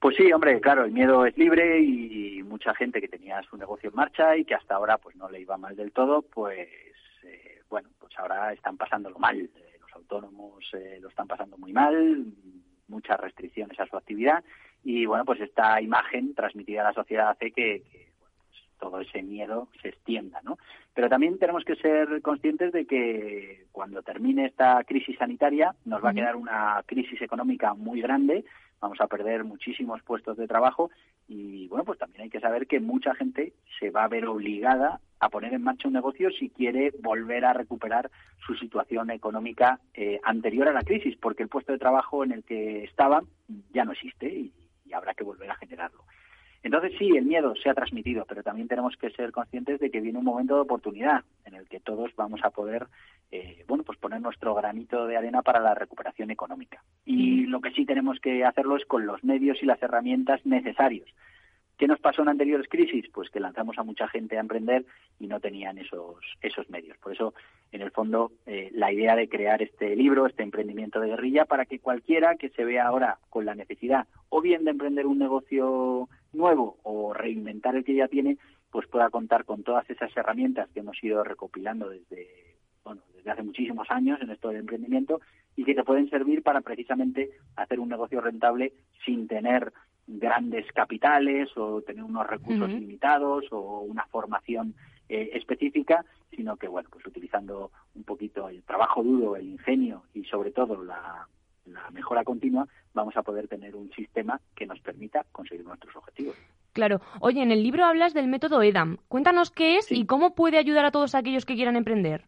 [0.00, 3.88] Pues sí, hombre, claro, el miedo es libre y mucha gente que tenía su negocio
[3.88, 6.68] en marcha y que hasta ahora pues no le iba mal del todo, pues
[7.74, 9.36] bueno, pues ahora están pasándolo mal.
[9.40, 12.24] Eh, los autónomos eh, lo están pasando muy mal,
[12.86, 14.44] muchas restricciones a su actividad
[14.84, 18.13] y bueno, pues esta imagen transmitida a la sociedad hace que, pues,
[18.84, 20.58] todo ese miedo se extienda, ¿no?
[20.92, 26.10] Pero también tenemos que ser conscientes de que cuando termine esta crisis sanitaria nos va
[26.10, 28.44] a quedar una crisis económica muy grande,
[28.80, 30.90] vamos a perder muchísimos puestos de trabajo
[31.26, 35.00] y bueno, pues también hay que saber que mucha gente se va a ver obligada
[35.20, 38.10] a poner en marcha un negocio si quiere volver a recuperar
[38.46, 42.44] su situación económica eh, anterior a la crisis, porque el puesto de trabajo en el
[42.44, 43.24] que estaban
[43.72, 44.52] ya no existe y,
[44.92, 46.04] habrá que volver a generarlo.
[46.64, 50.00] Entonces sí, el miedo se ha transmitido, pero también tenemos que ser conscientes de que
[50.00, 52.86] viene un momento de oportunidad en el que todos vamos a poder,
[53.30, 56.82] eh, bueno, pues poner nuestro granito de arena para la recuperación económica.
[57.04, 61.08] Y lo que sí tenemos que hacerlo es con los medios y las herramientas necesarios
[61.76, 63.06] ¿Qué nos pasó en anteriores crisis?
[63.12, 64.84] Pues que lanzamos a mucha gente a emprender
[65.18, 66.96] y no tenían esos, esos medios.
[66.98, 67.34] Por eso,
[67.72, 71.66] en el fondo, eh, la idea de crear este libro, este emprendimiento de guerrilla, para
[71.66, 76.08] que cualquiera que se vea ahora con la necesidad o bien de emprender un negocio
[76.32, 78.38] nuevo o reinventar el que ya tiene,
[78.70, 83.42] pues pueda contar con todas esas herramientas que hemos ido recopilando desde, bueno, desde hace
[83.42, 85.20] muchísimos años en esto del emprendimiento
[85.56, 88.72] y que te pueden servir para precisamente hacer un negocio rentable
[89.04, 89.72] sin tener
[90.06, 94.74] grandes capitales o tener unos recursos limitados o una formación
[95.08, 100.24] eh, específica, sino que, bueno, pues utilizando un poquito el trabajo duro, el ingenio y
[100.24, 101.28] sobre todo la,
[101.92, 106.36] mejora continua, vamos a poder tener un sistema que nos permita conseguir nuestros objetivos.
[106.72, 107.00] Claro.
[107.20, 108.98] Oye, en el libro hablas del método EDAM.
[109.08, 112.24] Cuéntanos qué es y cómo puede ayudar a todos aquellos que quieran emprender.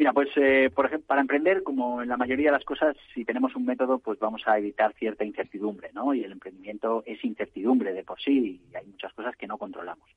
[0.00, 3.26] Mira, pues eh, por ejemplo, para emprender, como en la mayoría de las cosas, si
[3.26, 6.14] tenemos un método, pues vamos a evitar cierta incertidumbre, ¿no?
[6.14, 10.08] Y el emprendimiento es incertidumbre de por sí y hay muchas cosas que no controlamos.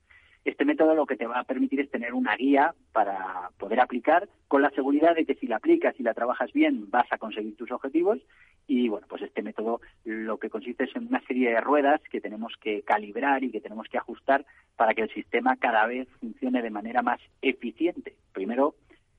[0.42, 4.26] Este método lo que te va a permitir es tener una guía para poder aplicar
[4.48, 7.54] con la seguridad de que si la aplicas y la trabajas bien vas a conseguir
[7.54, 8.20] tus objetivos
[8.66, 12.22] y bueno, pues este método lo que consiste es en una serie de ruedas que
[12.22, 16.62] tenemos que calibrar y que tenemos que ajustar para que el sistema cada vez funcione
[16.62, 18.14] de manera más eficiente.
[18.32, 18.74] Primero,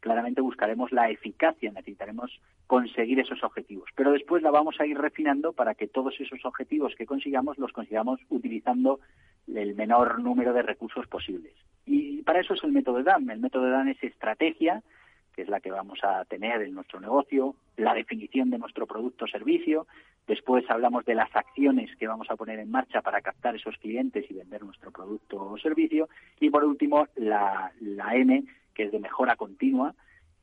[0.05, 3.89] claramente buscaremos la eficacia, necesitaremos conseguir esos objetivos.
[3.95, 7.71] Pero después la vamos a ir refinando para que todos esos objetivos que consigamos los
[7.71, 8.99] consigamos utilizando
[9.51, 11.53] el menor número de recursos posibles.
[11.87, 13.27] Y para eso es el método DAN.
[13.31, 14.83] El método DAN es estrategia,
[15.35, 19.25] que es la que vamos a tener en nuestro negocio, la definición de nuestro producto
[19.25, 19.87] o servicio,
[20.27, 24.23] después hablamos de las acciones que vamos a poner en marcha para captar esos clientes
[24.29, 28.43] y vender nuestro producto o servicio, y por último la, la M,
[28.75, 29.95] que es de mejora continua,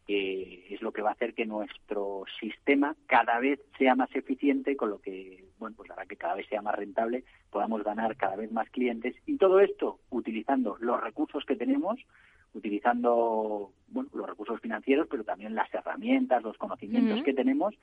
[0.06, 4.76] que es lo que va a hacer que nuestro sistema cada vez sea más eficiente,
[4.76, 8.34] con lo que, bueno, pues hará que cada vez sea más rentable, podamos ganar cada
[8.36, 9.14] vez más clientes.
[9.26, 12.00] Y todo esto utilizando los recursos que tenemos,
[12.54, 17.74] utilizando, bueno, los recursos financieros, pero también las herramientas, los conocimientos que tenemos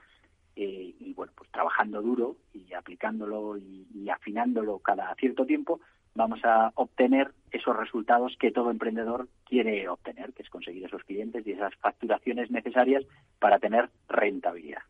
[0.56, 5.80] eh, y, bueno, pues trabajando duro y aplicándolo y afinándolo cada cierto tiempo
[6.16, 11.46] vamos a obtener esos resultados que todo emprendedor quiere obtener, que es conseguir esos clientes
[11.46, 13.06] y esas facturaciones necesarias
[13.40, 14.82] para tener rentabilidad.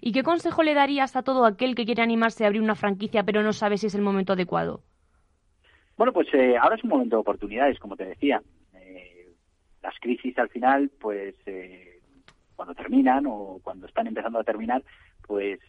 [0.00, 3.22] ¿Y qué consejo le darías a todo aquel que quiere animarse a abrir una franquicia
[3.22, 4.82] pero no sabe si es el momento adecuado?
[5.96, 8.42] Bueno, pues eh, ahora es un momento de oportunidades, como te decía.
[8.74, 9.28] Eh,
[9.82, 12.00] las crisis al final, pues eh,
[12.56, 14.82] cuando terminan o cuando están empezando a terminar,
[15.24, 15.60] pues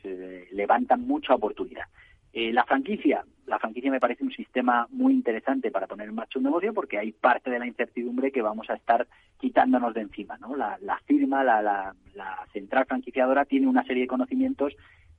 [0.52, 1.86] levantan mucha oportunidad.
[2.34, 6.46] la franquicia, la franquicia me parece un sistema muy interesante para poner en marcha un
[6.46, 9.08] negocio porque hay parte de la incertidumbre que vamos a estar
[9.40, 10.56] quitándonos de encima, ¿no?
[10.56, 14.74] La, firma, la, la central franquiciadora tiene una serie de conocimientos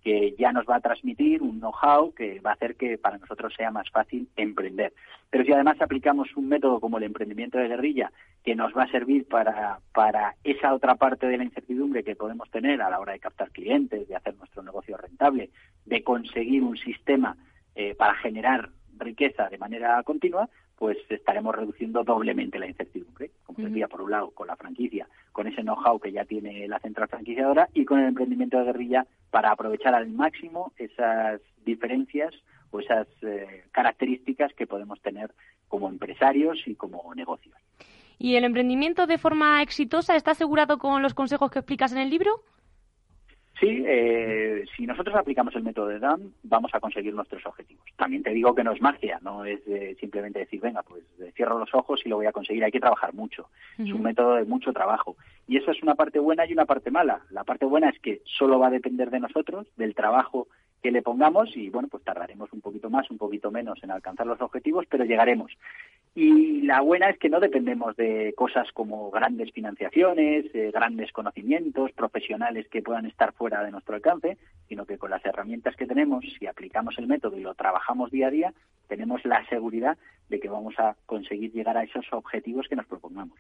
[0.05, 3.55] que ya nos va a transmitir un know-how que va a hacer que para nosotros
[3.57, 4.93] sea más fácil emprender.
[5.31, 8.13] Pero si además aplicamos un método como el emprendimiento de guerrilla,
[8.45, 12.51] que nos va a servir para, para esa otra parte de la incertidumbre que podemos
[12.51, 15.49] tener a la hora de captar clientes, de hacer nuestro negocio rentable,
[15.87, 17.35] de conseguir un sistema
[17.75, 23.31] eh, para generar riqueza de manera continua, pues estaremos reduciendo doblemente la incertidumbre.
[23.45, 26.81] Como decía, por un lado, con la franquicia, con ese know-how que ya tiene la
[26.81, 32.35] central franquiciadora y con el emprendimiento de guerrilla para aprovechar al máximo esas diferencias
[32.71, 35.31] o esas eh, características que podemos tener
[35.69, 37.55] como empresarios y como negocios.
[38.19, 42.11] ¿Y el emprendimiento de forma exitosa está asegurado con los consejos que explicas en el
[42.11, 42.43] libro?
[43.61, 47.85] Sí, eh, si nosotros aplicamos el método de DAM, vamos a conseguir nuestros objetivos.
[47.97, 49.61] También te digo que no es magia, no es
[50.01, 52.65] simplemente decir, venga, pues eh, cierro los ojos y lo voy a conseguir.
[52.65, 53.49] Hay que trabajar mucho.
[53.79, 55.17] Es un método de mucho trabajo.
[55.47, 57.21] Y eso es una parte buena y una parte mala.
[57.31, 60.49] La parte buena es que solo va a depender de nosotros, del trabajo
[60.85, 64.27] que le pongamos y bueno, pues tardaremos un poquito más, un poquito menos en alcanzar
[64.27, 65.51] los objetivos, pero llegaremos.
[66.15, 71.91] Y la buena es que no dependemos de cosas como grandes financiaciones, eh, grandes conocimientos
[71.93, 74.37] profesionales que puedan estar fuera de nuestro alcance,
[74.69, 78.27] sino que con las herramientas que tenemos, si aplicamos el método y lo trabajamos día
[78.27, 78.55] a día,
[78.87, 79.97] tenemos la seguridad
[80.29, 83.39] de que vamos a conseguir llegar a esos objetivos que nos propongamos.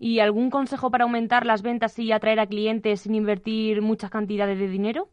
[0.00, 4.58] ¿Y algún consejo para aumentar las ventas y atraer a clientes sin invertir muchas cantidades
[4.58, 5.10] de dinero?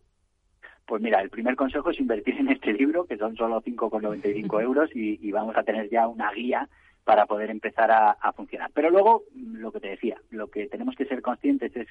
[0.86, 4.90] Pues mira, el primer consejo es invertir en este libro, que son solo 5,95 euros,
[4.96, 6.68] y, y vamos a tener ya una guía
[7.04, 8.72] para poder empezar a, funcionar.
[8.74, 11.88] Pero luego, lo que te decía, lo que tenemos que ser conscientes es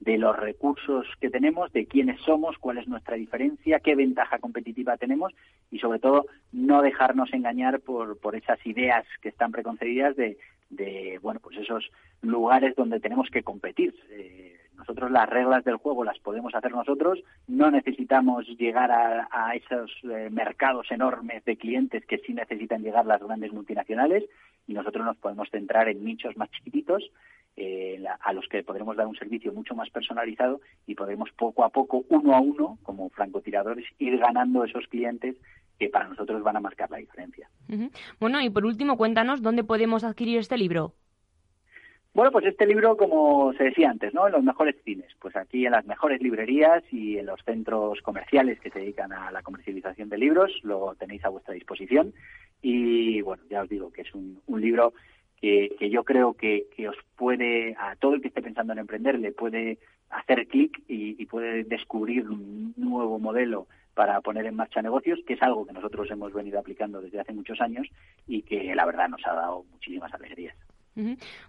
[0.00, 4.96] de los recursos que tenemos, de quiénes somos, cuál es nuestra diferencia, qué ventaja competitiva
[4.96, 5.32] tenemos
[5.70, 10.38] y sobre todo no dejarnos engañar por, por esas ideas que están preconcebidas de,
[10.70, 11.90] de bueno, pues esos
[12.22, 13.94] lugares donde tenemos que competir.
[14.10, 19.90] Eh, nosotros las reglas del juego las podemos hacer nosotros, no necesitamos llegar a, esos
[20.04, 24.24] eh, mercados enormes de clientes que sí necesitan llegar las grandes multinacionales
[24.66, 27.10] y nosotros nos podemos centrar en nichos más chiquititos
[27.56, 31.68] eh, a los que podremos dar un servicio mucho más personalizado y podemos poco a
[31.68, 35.36] poco, uno a uno, como francotiradores, ir ganando esos clientes
[35.78, 37.50] que para nosotros van a marcar la diferencia.
[38.18, 40.94] Bueno, y por último, cuéntanos dónde podemos adquirir este libro.
[42.12, 44.26] Bueno, pues este libro, como se decía antes, ¿no?
[44.26, 48.58] En los mejores cines, pues aquí en las mejores librerías y en los centros comerciales
[48.58, 52.12] que se dedican a la comercialización de libros, lo tenéis a vuestra disposición.
[52.62, 54.92] Y bueno, ya os digo que es un, libro
[55.40, 59.30] que, yo creo que, os puede, a todo el que esté pensando en emprender, le
[59.30, 59.78] puede
[60.10, 65.42] hacer clic y, puede descubrir un nuevo modelo para poner en marcha negocios, que es
[65.42, 67.86] algo que nosotros hemos venido aplicando desde hace muchos años
[68.26, 70.56] y que la verdad nos ha dado muchísimas alegrías.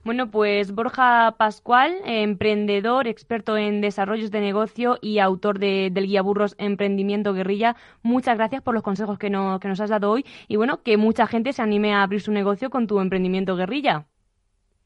[0.04, 6.22] Bueno, pues Borja Pascual, emprendedor, experto en desarrollos de negocio y autor de, del guía
[6.22, 10.56] Burros Emprendimiento Guerrilla, muchas gracias por los consejos que, que nos has dado hoy y
[10.56, 14.06] bueno, que mucha gente se anime a abrir su negocio con tu emprendimiento guerrilla.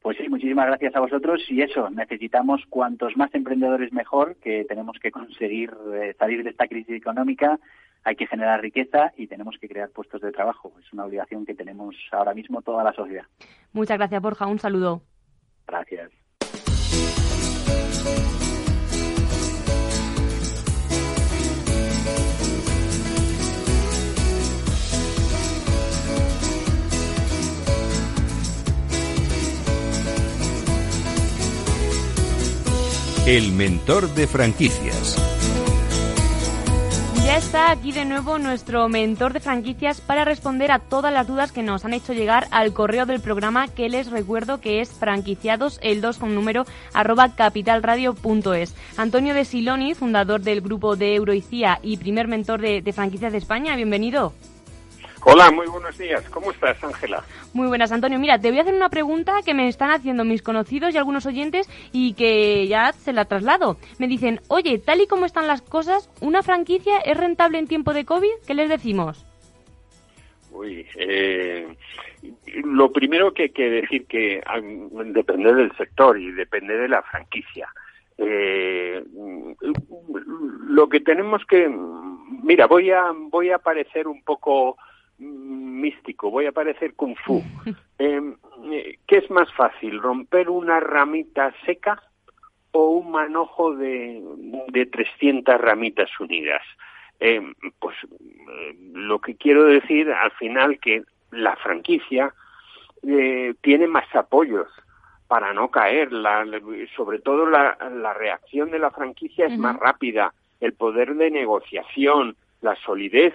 [0.06, 4.98] Pues sí, muchísimas gracias a vosotros y eso, necesitamos cuantos más emprendedores mejor, que tenemos
[5.00, 7.58] que conseguir eh, salir de esta crisis económica
[8.06, 10.72] hay que generar riqueza y tenemos que crear puestos de trabajo.
[10.80, 13.24] Es una obligación que tenemos ahora mismo toda la sociedad.
[13.72, 14.46] Muchas gracias, Borja.
[14.46, 15.02] Un saludo.
[15.66, 16.12] Gracias.
[33.26, 35.55] El mentor de franquicias.
[37.26, 41.50] Ya está aquí de nuevo nuestro mentor de franquicias para responder a todas las dudas
[41.50, 45.80] que nos han hecho llegar al correo del programa que les recuerdo que es franquiciados
[45.82, 48.76] el 2 con número arroba capitalradio.es.
[48.96, 53.38] Antonio de Siloni, fundador del grupo de Euroicía y primer mentor de, de franquicias de
[53.38, 54.32] España, bienvenido.
[55.28, 56.22] Hola, muy buenos días.
[56.30, 57.24] ¿Cómo estás, Ángela?
[57.52, 58.16] Muy buenas, Antonio.
[58.16, 61.26] Mira, te voy a hacer una pregunta que me están haciendo mis conocidos y algunos
[61.26, 63.76] oyentes y que ya se la traslado.
[63.98, 67.92] Me dicen, oye, tal y como están las cosas, ¿una franquicia es rentable en tiempo
[67.92, 68.30] de COVID?
[68.46, 69.26] ¿Qué les decimos?
[70.52, 71.74] Uy, eh,
[72.62, 74.40] lo primero que hay que decir que
[75.06, 77.68] depende del sector y depende de la franquicia.
[78.16, 79.02] Eh,
[80.68, 81.68] lo que tenemos que,
[82.44, 84.76] mira, voy a voy a parecer un poco
[85.18, 87.42] místico, voy a parecer kung fu.
[87.98, 88.36] Em,
[88.70, 92.02] eh, ¿Qué es más fácil, romper una ramita seca
[92.72, 94.22] o un manojo de,
[94.68, 96.60] de 300 ramitas unidas?
[97.18, 97.40] Eh,
[97.78, 102.34] pues eh, lo que quiero decir al final que la franquicia
[103.02, 104.68] eh, tiene más apoyos
[105.26, 106.44] para no caer, la,
[106.94, 112.36] sobre todo la, la, reacción de la franquicia es más rápida, el poder de negociación,
[112.62, 113.34] la solidez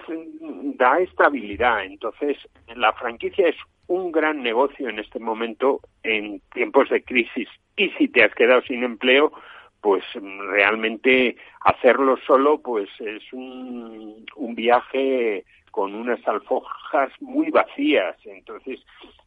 [0.76, 2.36] da estabilidad, entonces
[2.74, 3.56] la franquicia es
[3.86, 7.48] un gran negocio en este momento en tiempos de crisis.
[7.76, 9.32] Y si te has quedado sin empleo,
[9.80, 10.04] pues
[10.50, 18.14] realmente hacerlo solo pues es un, un viaje con unas alfojas muy vacías.
[18.24, 18.78] Entonces,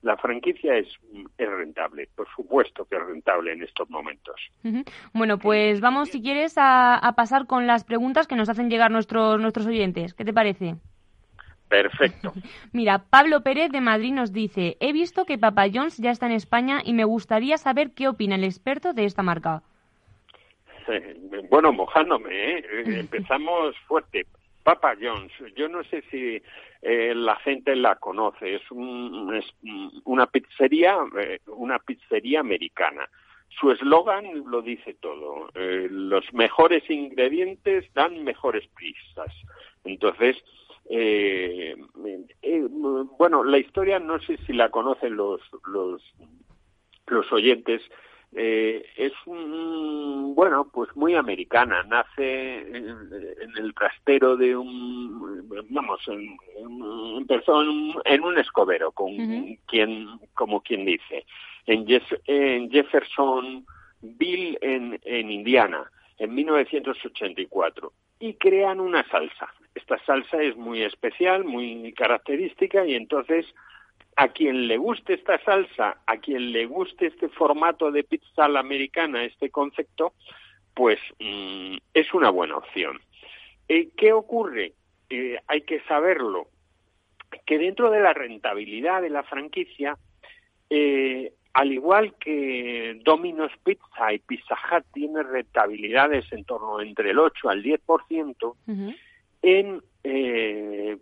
[0.04, 0.88] la franquicia es,
[1.38, 4.36] es, rentable, por supuesto que es rentable en estos momentos.
[5.14, 8.92] Bueno, pues vamos, si quieres, a, a, pasar con las preguntas que nos hacen llegar
[8.92, 10.14] nuestros, nuestros oyentes.
[10.14, 10.76] ¿Qué te parece?
[11.68, 12.32] Perfecto.
[12.72, 16.34] Mira, Pablo Pérez de Madrid nos dice, he visto que Papa John's ya está en
[16.34, 19.64] España y me gustaría saber qué opina el experto de esta marca.
[21.50, 22.66] bueno, mojándome, ¿eh?
[22.86, 24.28] empezamos fuerte.
[24.66, 26.42] Papa John's, yo no sé si
[26.82, 29.46] eh, la gente la conoce, es, un, es
[30.06, 33.08] una pizzería, eh, una pizzería americana.
[33.60, 35.52] Su eslogan lo dice todo.
[35.54, 39.32] Eh, los mejores ingredientes dan mejores pizzas.
[39.84, 40.36] Entonces,
[40.90, 41.76] eh,
[43.20, 46.02] bueno, la historia no sé si la conocen los los,
[47.06, 47.84] los oyentes,
[48.38, 51.84] eh, es un, bueno, pues muy americana.
[51.84, 56.38] Nace en, el trastero de un, vamos, en,
[57.18, 57.62] empezó
[58.04, 59.16] en, un escobero, con
[59.68, 61.26] quien, como quien dice,
[61.66, 61.86] en,
[62.26, 69.48] en Jeffersonville, en, en Indiana, en 1984, y crean una salsa.
[69.74, 73.46] Esta salsa es muy especial, muy característica, y entonces
[74.16, 78.50] a quien le guste esta salsa, a quien le guste este formato de pizza a
[78.50, 80.14] la americana, este concepto,
[80.74, 83.00] pues mm, es una buena opción.
[83.68, 84.74] Eh, ¿Qué ocurre?
[85.10, 86.48] Eh, hay que saberlo,
[87.46, 89.98] que dentro de la rentabilidad de la franquicia,
[90.70, 97.20] eh, al igual que Domino's Pizza y Pizza Hut tienen rentabilidades en torno entre el
[97.20, 98.56] 8 al 10%,
[99.42, 99.82] en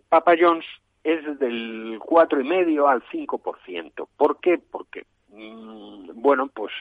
[0.08, 0.66] Papa John's
[1.04, 4.08] es del cuatro y medio al 5%.
[4.16, 4.58] ¿Por qué?
[4.58, 6.72] Porque, mm, bueno, pues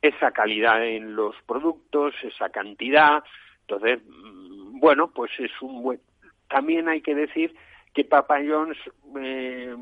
[0.00, 3.22] esa calidad en los productos, esa cantidad,
[3.60, 6.00] entonces, mm, bueno, pues es un buen...
[6.48, 7.54] También hay que decir
[7.94, 8.78] que Papa John's
[9.20, 9.76] eh,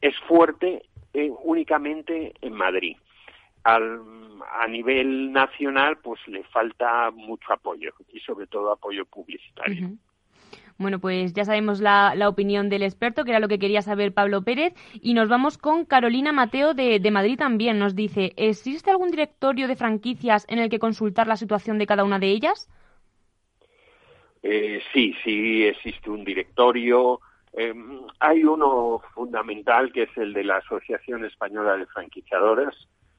[0.00, 0.82] es fuerte
[1.14, 2.96] eh, únicamente en Madrid.
[3.64, 4.00] Al,
[4.52, 9.90] a nivel nacional, pues le falta mucho apoyo y sobre todo apoyo publicitario.
[10.76, 14.42] Bueno, pues ya sabemos la, opinión del experto, que era lo que quería saber Pablo
[14.42, 14.74] Pérez.
[15.00, 17.78] Y nos vamos con Carolina Mateo de, Madrid también.
[17.78, 22.04] Nos dice, ¿existe algún directorio de franquicias en el que consultar la situación de cada
[22.04, 22.68] una de ellas?
[24.42, 27.20] Eh, sí, sí, existe un directorio.
[27.52, 32.74] Em, hay uno fundamental que es el de la Asociación Española de Franquiciadoras,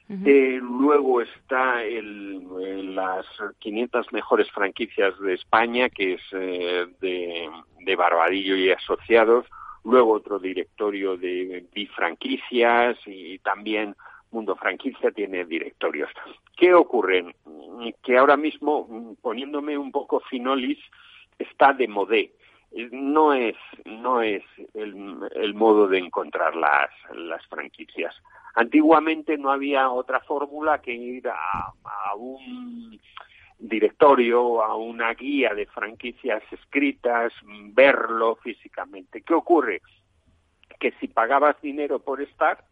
[0.09, 3.25] eh, luego está el, las
[3.59, 7.49] 500 mejores franquicias de España, que es eh, de,
[7.79, 9.47] de, Barbadillo y Asociados.
[9.83, 13.95] Luego otro directorio de bifranquicias y también
[14.31, 16.09] Mundo Franquicia tiene directorios.
[16.55, 17.35] ¿Qué ocurre?
[18.03, 20.79] Que ahora mismo, poniéndome un poco finolis,
[21.39, 22.31] está de modé
[22.91, 24.43] no es no es
[24.73, 28.13] el, el modo de encontrar las, las franquicias.
[28.55, 32.99] Antiguamente no había otra fórmula que ir a, un
[33.59, 37.33] directorio, a una guía de franquicias escritas,
[37.73, 39.21] verlo físicamente.
[39.21, 39.81] ¿Qué ocurre?
[40.79, 42.63] Que si pagabas dinero por estar,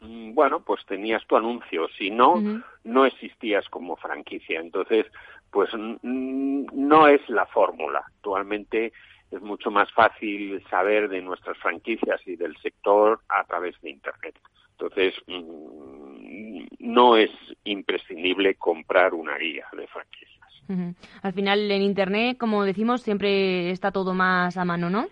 [0.00, 2.42] mm, bueno, pues tenías tu anuncio, si no,
[2.82, 4.58] no existías como franquicia.
[4.58, 5.06] Entonces,
[5.52, 5.70] pues
[6.02, 8.02] no es la fórmula.
[8.04, 8.92] Actualmente
[9.34, 14.38] es mucho más fácil saber de nuestras franquicias y del sector a través de Internet.
[14.72, 17.30] Entonces, mm, no es
[17.64, 20.34] imprescindible comprar una guía de franquicias.
[21.22, 25.06] Al final, en Internet, como decimos, siempre está todo más a mano, ¿no?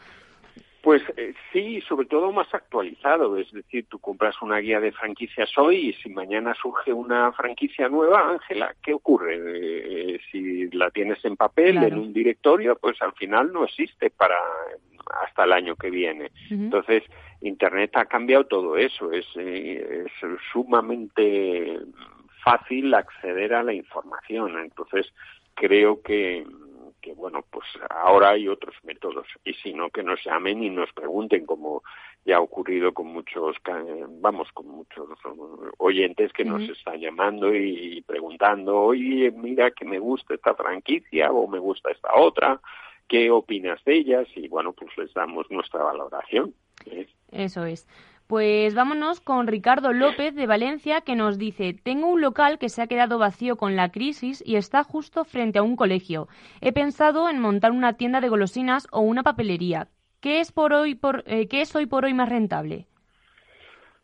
[0.82, 3.36] Pues eh, sí, sobre todo más actualizado.
[3.38, 7.88] Es decir, tú compras una guía de franquicias hoy y si mañana surge una franquicia
[7.88, 9.38] nueva, Ángela, ¿qué ocurre?
[9.40, 14.36] Eh, si la tienes en papel, en un directorio, pues al final no existe para,
[15.24, 16.32] hasta el año que viene.
[16.50, 17.04] Entonces,
[17.40, 20.10] Internet ha cambiado todo eso, es, es
[20.52, 21.78] sumamente
[22.42, 24.58] fácil acceder a la información.
[24.58, 25.12] Entonces,
[25.54, 26.44] creo que,
[27.02, 30.90] que bueno, pues ahora hay otros métodos y si no que nos llamen y nos
[30.92, 31.82] pregunten como
[32.24, 33.56] ya ha ocurrido con muchos,
[34.20, 35.08] vamos, con muchos
[35.78, 41.48] oyentes que nos están llamando y preguntando, oye, mira que me gusta esta franquicia o
[41.48, 42.60] me gusta esta otra,
[43.08, 44.28] ¿qué opinas de ellas?
[44.36, 46.54] Y bueno, pues les damos nuestra valoración.
[47.32, 47.88] Eso es.
[48.26, 52.82] Pues vámonos con Ricardo López de Valencia que nos dice, tengo un local que se
[52.82, 56.28] ha quedado vacío con la crisis y está justo frente a un colegio.
[56.60, 59.88] He pensado en montar una tienda de golosinas o una papelería.
[60.20, 62.86] ¿Qué es, por hoy, por, eh, ¿qué es hoy por hoy más rentable?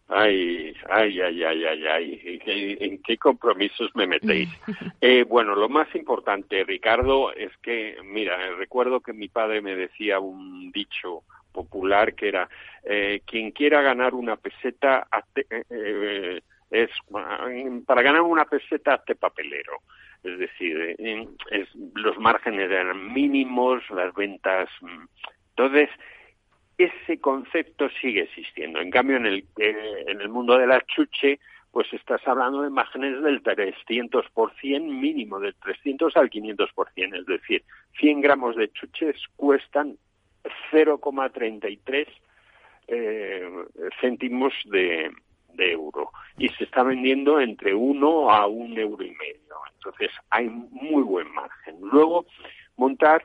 [0.08, 4.48] Ay, ay, ay, ay, ay, ay, ¿en qué compromisos me metéis?
[5.02, 10.18] eh, bueno, lo más importante, Ricardo, es que, mira, recuerdo que mi padre me decía
[10.18, 12.48] un dicho popular que era,
[12.84, 16.40] eh, quien quiera ganar una peseta, eh, eh,
[16.70, 16.90] es,
[17.86, 19.72] para ganar una peseta, hazte papelero.
[20.22, 20.96] Es decir,
[21.50, 24.68] es, los márgenes eran mínimos, las ventas.
[24.80, 25.04] Mm,
[25.50, 25.90] entonces,
[26.76, 28.80] ese concepto sigue existiendo.
[28.80, 31.38] En cambio, en el, en el mundo de la chuche,
[31.70, 37.20] pues estás hablando de márgenes del 300% mínimo, del 300 al 500%.
[37.20, 37.64] Es decir,
[38.00, 39.96] 100 gramos de chuches cuestan
[40.70, 42.06] 0,33
[42.88, 43.48] eh,
[44.00, 45.10] céntimos de,
[45.58, 49.56] euro y se está vendiendo entre 1 a un euro y medio.
[49.74, 51.76] Entonces hay muy buen margen.
[51.80, 52.26] Luego,
[52.76, 53.24] montar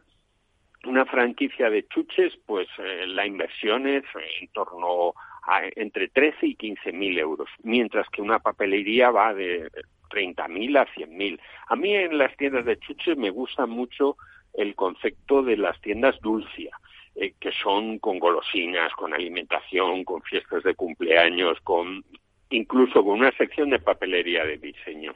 [0.85, 4.03] una franquicia de chuches, pues eh, la inversión es
[4.41, 9.69] en torno a entre 13 y 15 mil euros, mientras que una papelería va de
[10.09, 11.39] 30 mil a 100 mil.
[11.67, 14.17] A mí en las tiendas de chuches me gusta mucho
[14.53, 16.77] el concepto de las tiendas dulcia,
[17.15, 22.03] eh, que son con golosinas, con alimentación, con fiestas de cumpleaños, con
[22.49, 25.13] incluso con una sección de papelería de diseño.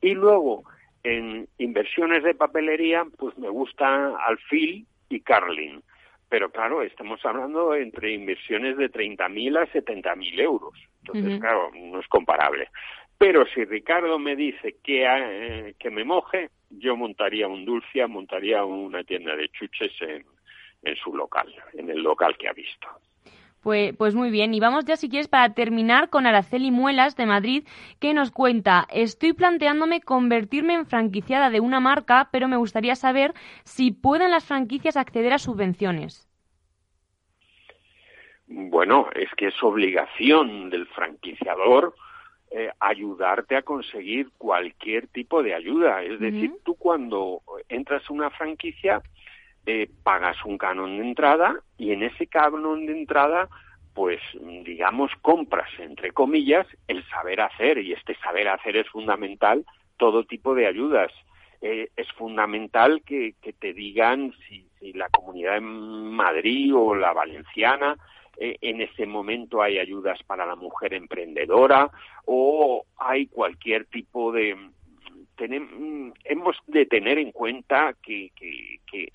[0.00, 0.64] Y luego,
[1.02, 5.82] en inversiones de papelería, pues me gusta Alfil y Carlin.
[6.28, 10.74] Pero claro, estamos hablando entre inversiones de 30.000 a 70.000 euros.
[11.04, 12.68] Entonces, claro, no es comparable.
[13.16, 18.64] Pero si Ricardo me dice que, eh, que me moje, yo montaría un Dulcia, montaría
[18.64, 20.24] una tienda de chuches en,
[20.86, 22.88] en su local, en el local que ha visto.
[23.62, 27.26] Pues, pues, muy bien, y vamos ya si quieres para terminar con Araceli Muelas de
[27.26, 27.64] Madrid,
[27.98, 33.34] que nos cuenta, estoy planteándome convertirme en franquiciada de una marca, pero me gustaría saber
[33.64, 36.28] si pueden las franquicias acceder a subvenciones.
[38.46, 41.96] Bueno, es que es obligación del franquiciador
[42.52, 46.04] eh, ayudarte a conseguir cualquier tipo de ayuda.
[46.04, 49.02] Es decir, tú cuando entras a una franquicia
[49.66, 53.48] eh, pagas un canon de entrada y en ese canon de entrada
[53.94, 54.20] pues
[54.64, 59.64] digamos compras entre comillas el saber hacer y este saber hacer es fundamental
[59.96, 61.10] todo tipo de ayudas.
[61.62, 67.96] Eh, es fundamental que, te digan si, la comunidad de Madrid o la valenciana
[68.36, 71.90] eh, en ese momento hay ayudas para la mujer emprendedora
[72.26, 74.56] o hay cualquier tipo de
[75.36, 79.10] tenemos, hemos de tener en cuenta que, que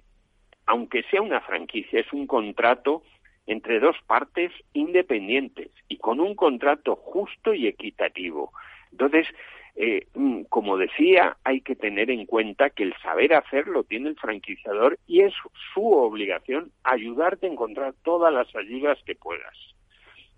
[0.66, 3.03] aunque sea una franquicia, es un contrato
[3.47, 8.51] entre dos partes independientes y con un contrato justo y equitativo.
[8.91, 9.28] Entonces,
[9.76, 14.16] eh, mm, como decía, hay que tener en cuenta que el saber hacerlo tiene el
[14.16, 15.34] franquiciador y es
[15.74, 19.55] su obligación ayudarte a encontrar todas las ayudas que puedas,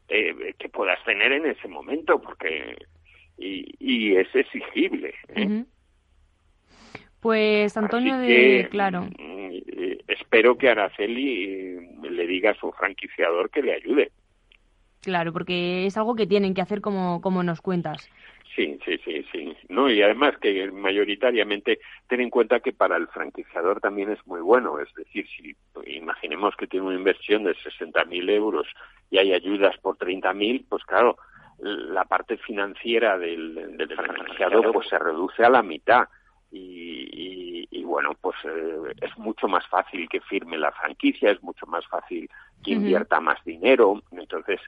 [0.07, 2.77] eh, que puedas tener en ese momento, porque
[3.37, 5.15] y, es exigible.
[5.29, 5.65] ¿eh?
[7.23, 9.03] Pues Antonio de, claro.
[9.03, 9.51] Mm,
[10.09, 14.11] espero que Araceli eh, le diga a su franquiciador que le ayude.
[15.01, 18.09] Claro, porque es algo que tienen que hacer como, como nos cuentas.
[18.53, 19.55] Sí, sí, sí, sí.
[19.69, 24.41] No, y además que mayoritariamente ten en cuenta que para el franquiciador también es muy
[24.41, 24.79] bueno.
[24.79, 25.55] Es decir, si
[25.95, 28.67] imaginemos que tiene una inversión de 60.000 euros
[29.09, 31.17] y hay ayudas por 30.000, pues claro,
[31.59, 36.09] la parte financiera del, del franquiciador pues se reduce a la mitad
[36.55, 41.85] y, bueno, pues eh, es mucho más fácil que firme la franquicia, es mucho más
[41.87, 42.29] fácil
[42.63, 44.01] que invierta más dinero.
[44.11, 44.59] Entonces,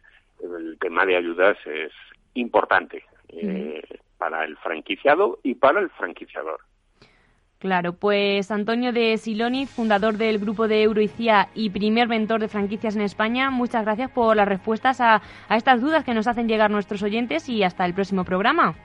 [0.44, 1.92] el tema de ayudas es
[2.34, 3.82] importante eh,
[4.18, 6.60] para el franquiciado y para el franquiciador.
[7.60, 12.96] Claro, pues Antonio de Siloni, fundador del grupo de Euroicia y primer mentor de franquicias
[12.96, 16.70] en España, muchas gracias por las respuestas a, a estas dudas que nos hacen llegar
[16.70, 18.76] nuestros oyentes y hasta el próximo programa.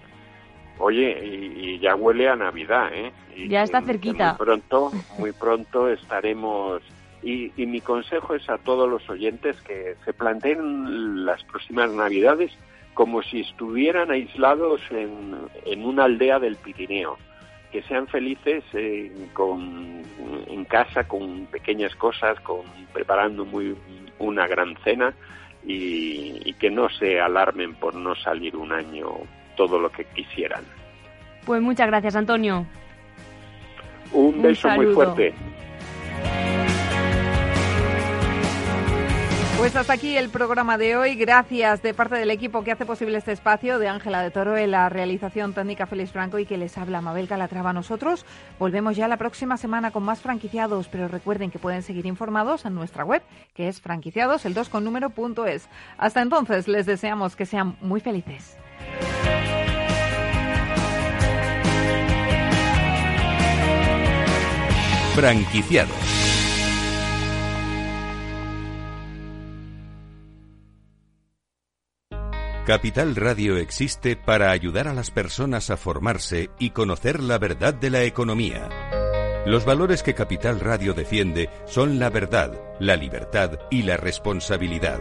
[0.81, 3.13] Oye, y, ya huele a Navidad, ¿eh?
[3.49, 4.31] ya está cerquita.
[4.31, 6.83] Muy pronto, muy pronto estaremos
[7.23, 12.51] Y, y, mi consejo es a todos los oyentes que se planteen las próximas Navidades
[12.95, 17.19] como si estuvieran aislados en, en una aldea del Pirineo.
[17.71, 20.03] Que sean felices eh, con,
[20.49, 22.63] en casa con pequeñas cosas, con
[22.93, 23.77] preparando muy
[24.19, 25.15] una gran cena
[25.65, 29.09] y, y que no se alarmen por no salir un año
[29.57, 30.65] todo lo que quisieran.
[31.45, 32.67] Pues muchas gracias, Antonio.
[34.13, 35.35] Un beso muy fuerte.
[39.61, 41.17] Pues hasta aquí el programa de hoy.
[41.17, 44.71] Gracias de parte del equipo que hace posible este espacio, de Ángela de Toro en
[44.71, 47.75] la realización técnica Félix Franco y que les habla Mabel Calatrava.
[47.75, 48.25] Nosotros
[48.59, 52.75] volvemos ya la próxima semana con más franquiciados, pero recuerden que pueden seguir informados en
[52.75, 53.23] nuestra web,
[53.53, 55.69] que es franquiciados, el 2 con número punto es.
[55.99, 58.57] Hasta entonces, les deseamos que sean muy felices.
[65.15, 66.11] Franquiciados.
[72.67, 77.91] Capital Radio existe para ayudar a las personas a formarse y conocer la verdad de
[77.91, 78.69] la economía.
[79.45, 85.01] Los valores que Capital Radio defiende son la verdad, la libertad y la responsabilidad.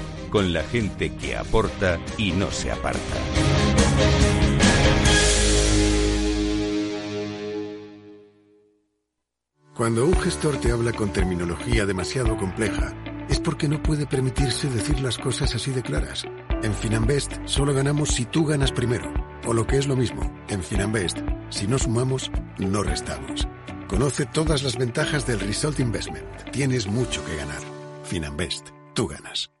[0.31, 2.99] con la gente que aporta y no se aparta.
[9.75, 12.93] Cuando un gestor te habla con terminología demasiado compleja,
[13.29, 16.25] es porque no puede permitirse decir las cosas así de claras.
[16.61, 19.11] En Finanbest solo ganamos si tú ganas primero.
[19.47, 21.17] O lo que es lo mismo, en Finanbest,
[21.49, 22.29] si no sumamos,
[22.59, 23.47] no restamos.
[23.87, 26.51] Conoce todas las ventajas del Result Investment.
[26.51, 27.61] Tienes mucho que ganar.
[28.03, 29.60] Finanbest, tú ganas.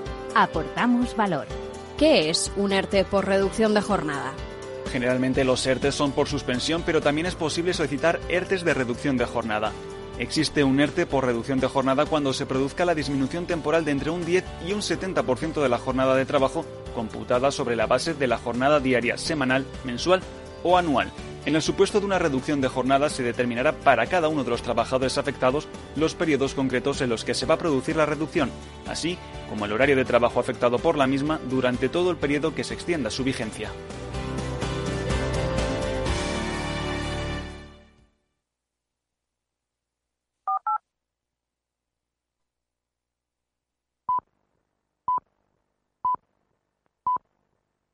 [0.33, 1.47] Aportamos valor.
[1.97, 4.31] ¿Qué es un ERTE por reducción de jornada?
[4.91, 9.25] Generalmente los ERTES son por suspensión, pero también es posible solicitar ERTES de reducción de
[9.25, 9.71] jornada.
[10.17, 14.09] Existe un ERTE por reducción de jornada cuando se produzca la disminución temporal de entre
[14.09, 16.65] un 10 y un 70% de la jornada de trabajo
[16.95, 20.21] computada sobre la base de la jornada diaria, semanal, mensual
[20.63, 21.11] o anual.
[21.43, 24.61] En el supuesto de una reducción de jornada se determinará para cada uno de los
[24.61, 28.51] trabajadores afectados los periodos concretos en los que se va a producir la reducción,
[28.87, 29.17] así
[29.49, 32.75] como el horario de trabajo afectado por la misma durante todo el periodo que se
[32.75, 33.71] extienda su vigencia.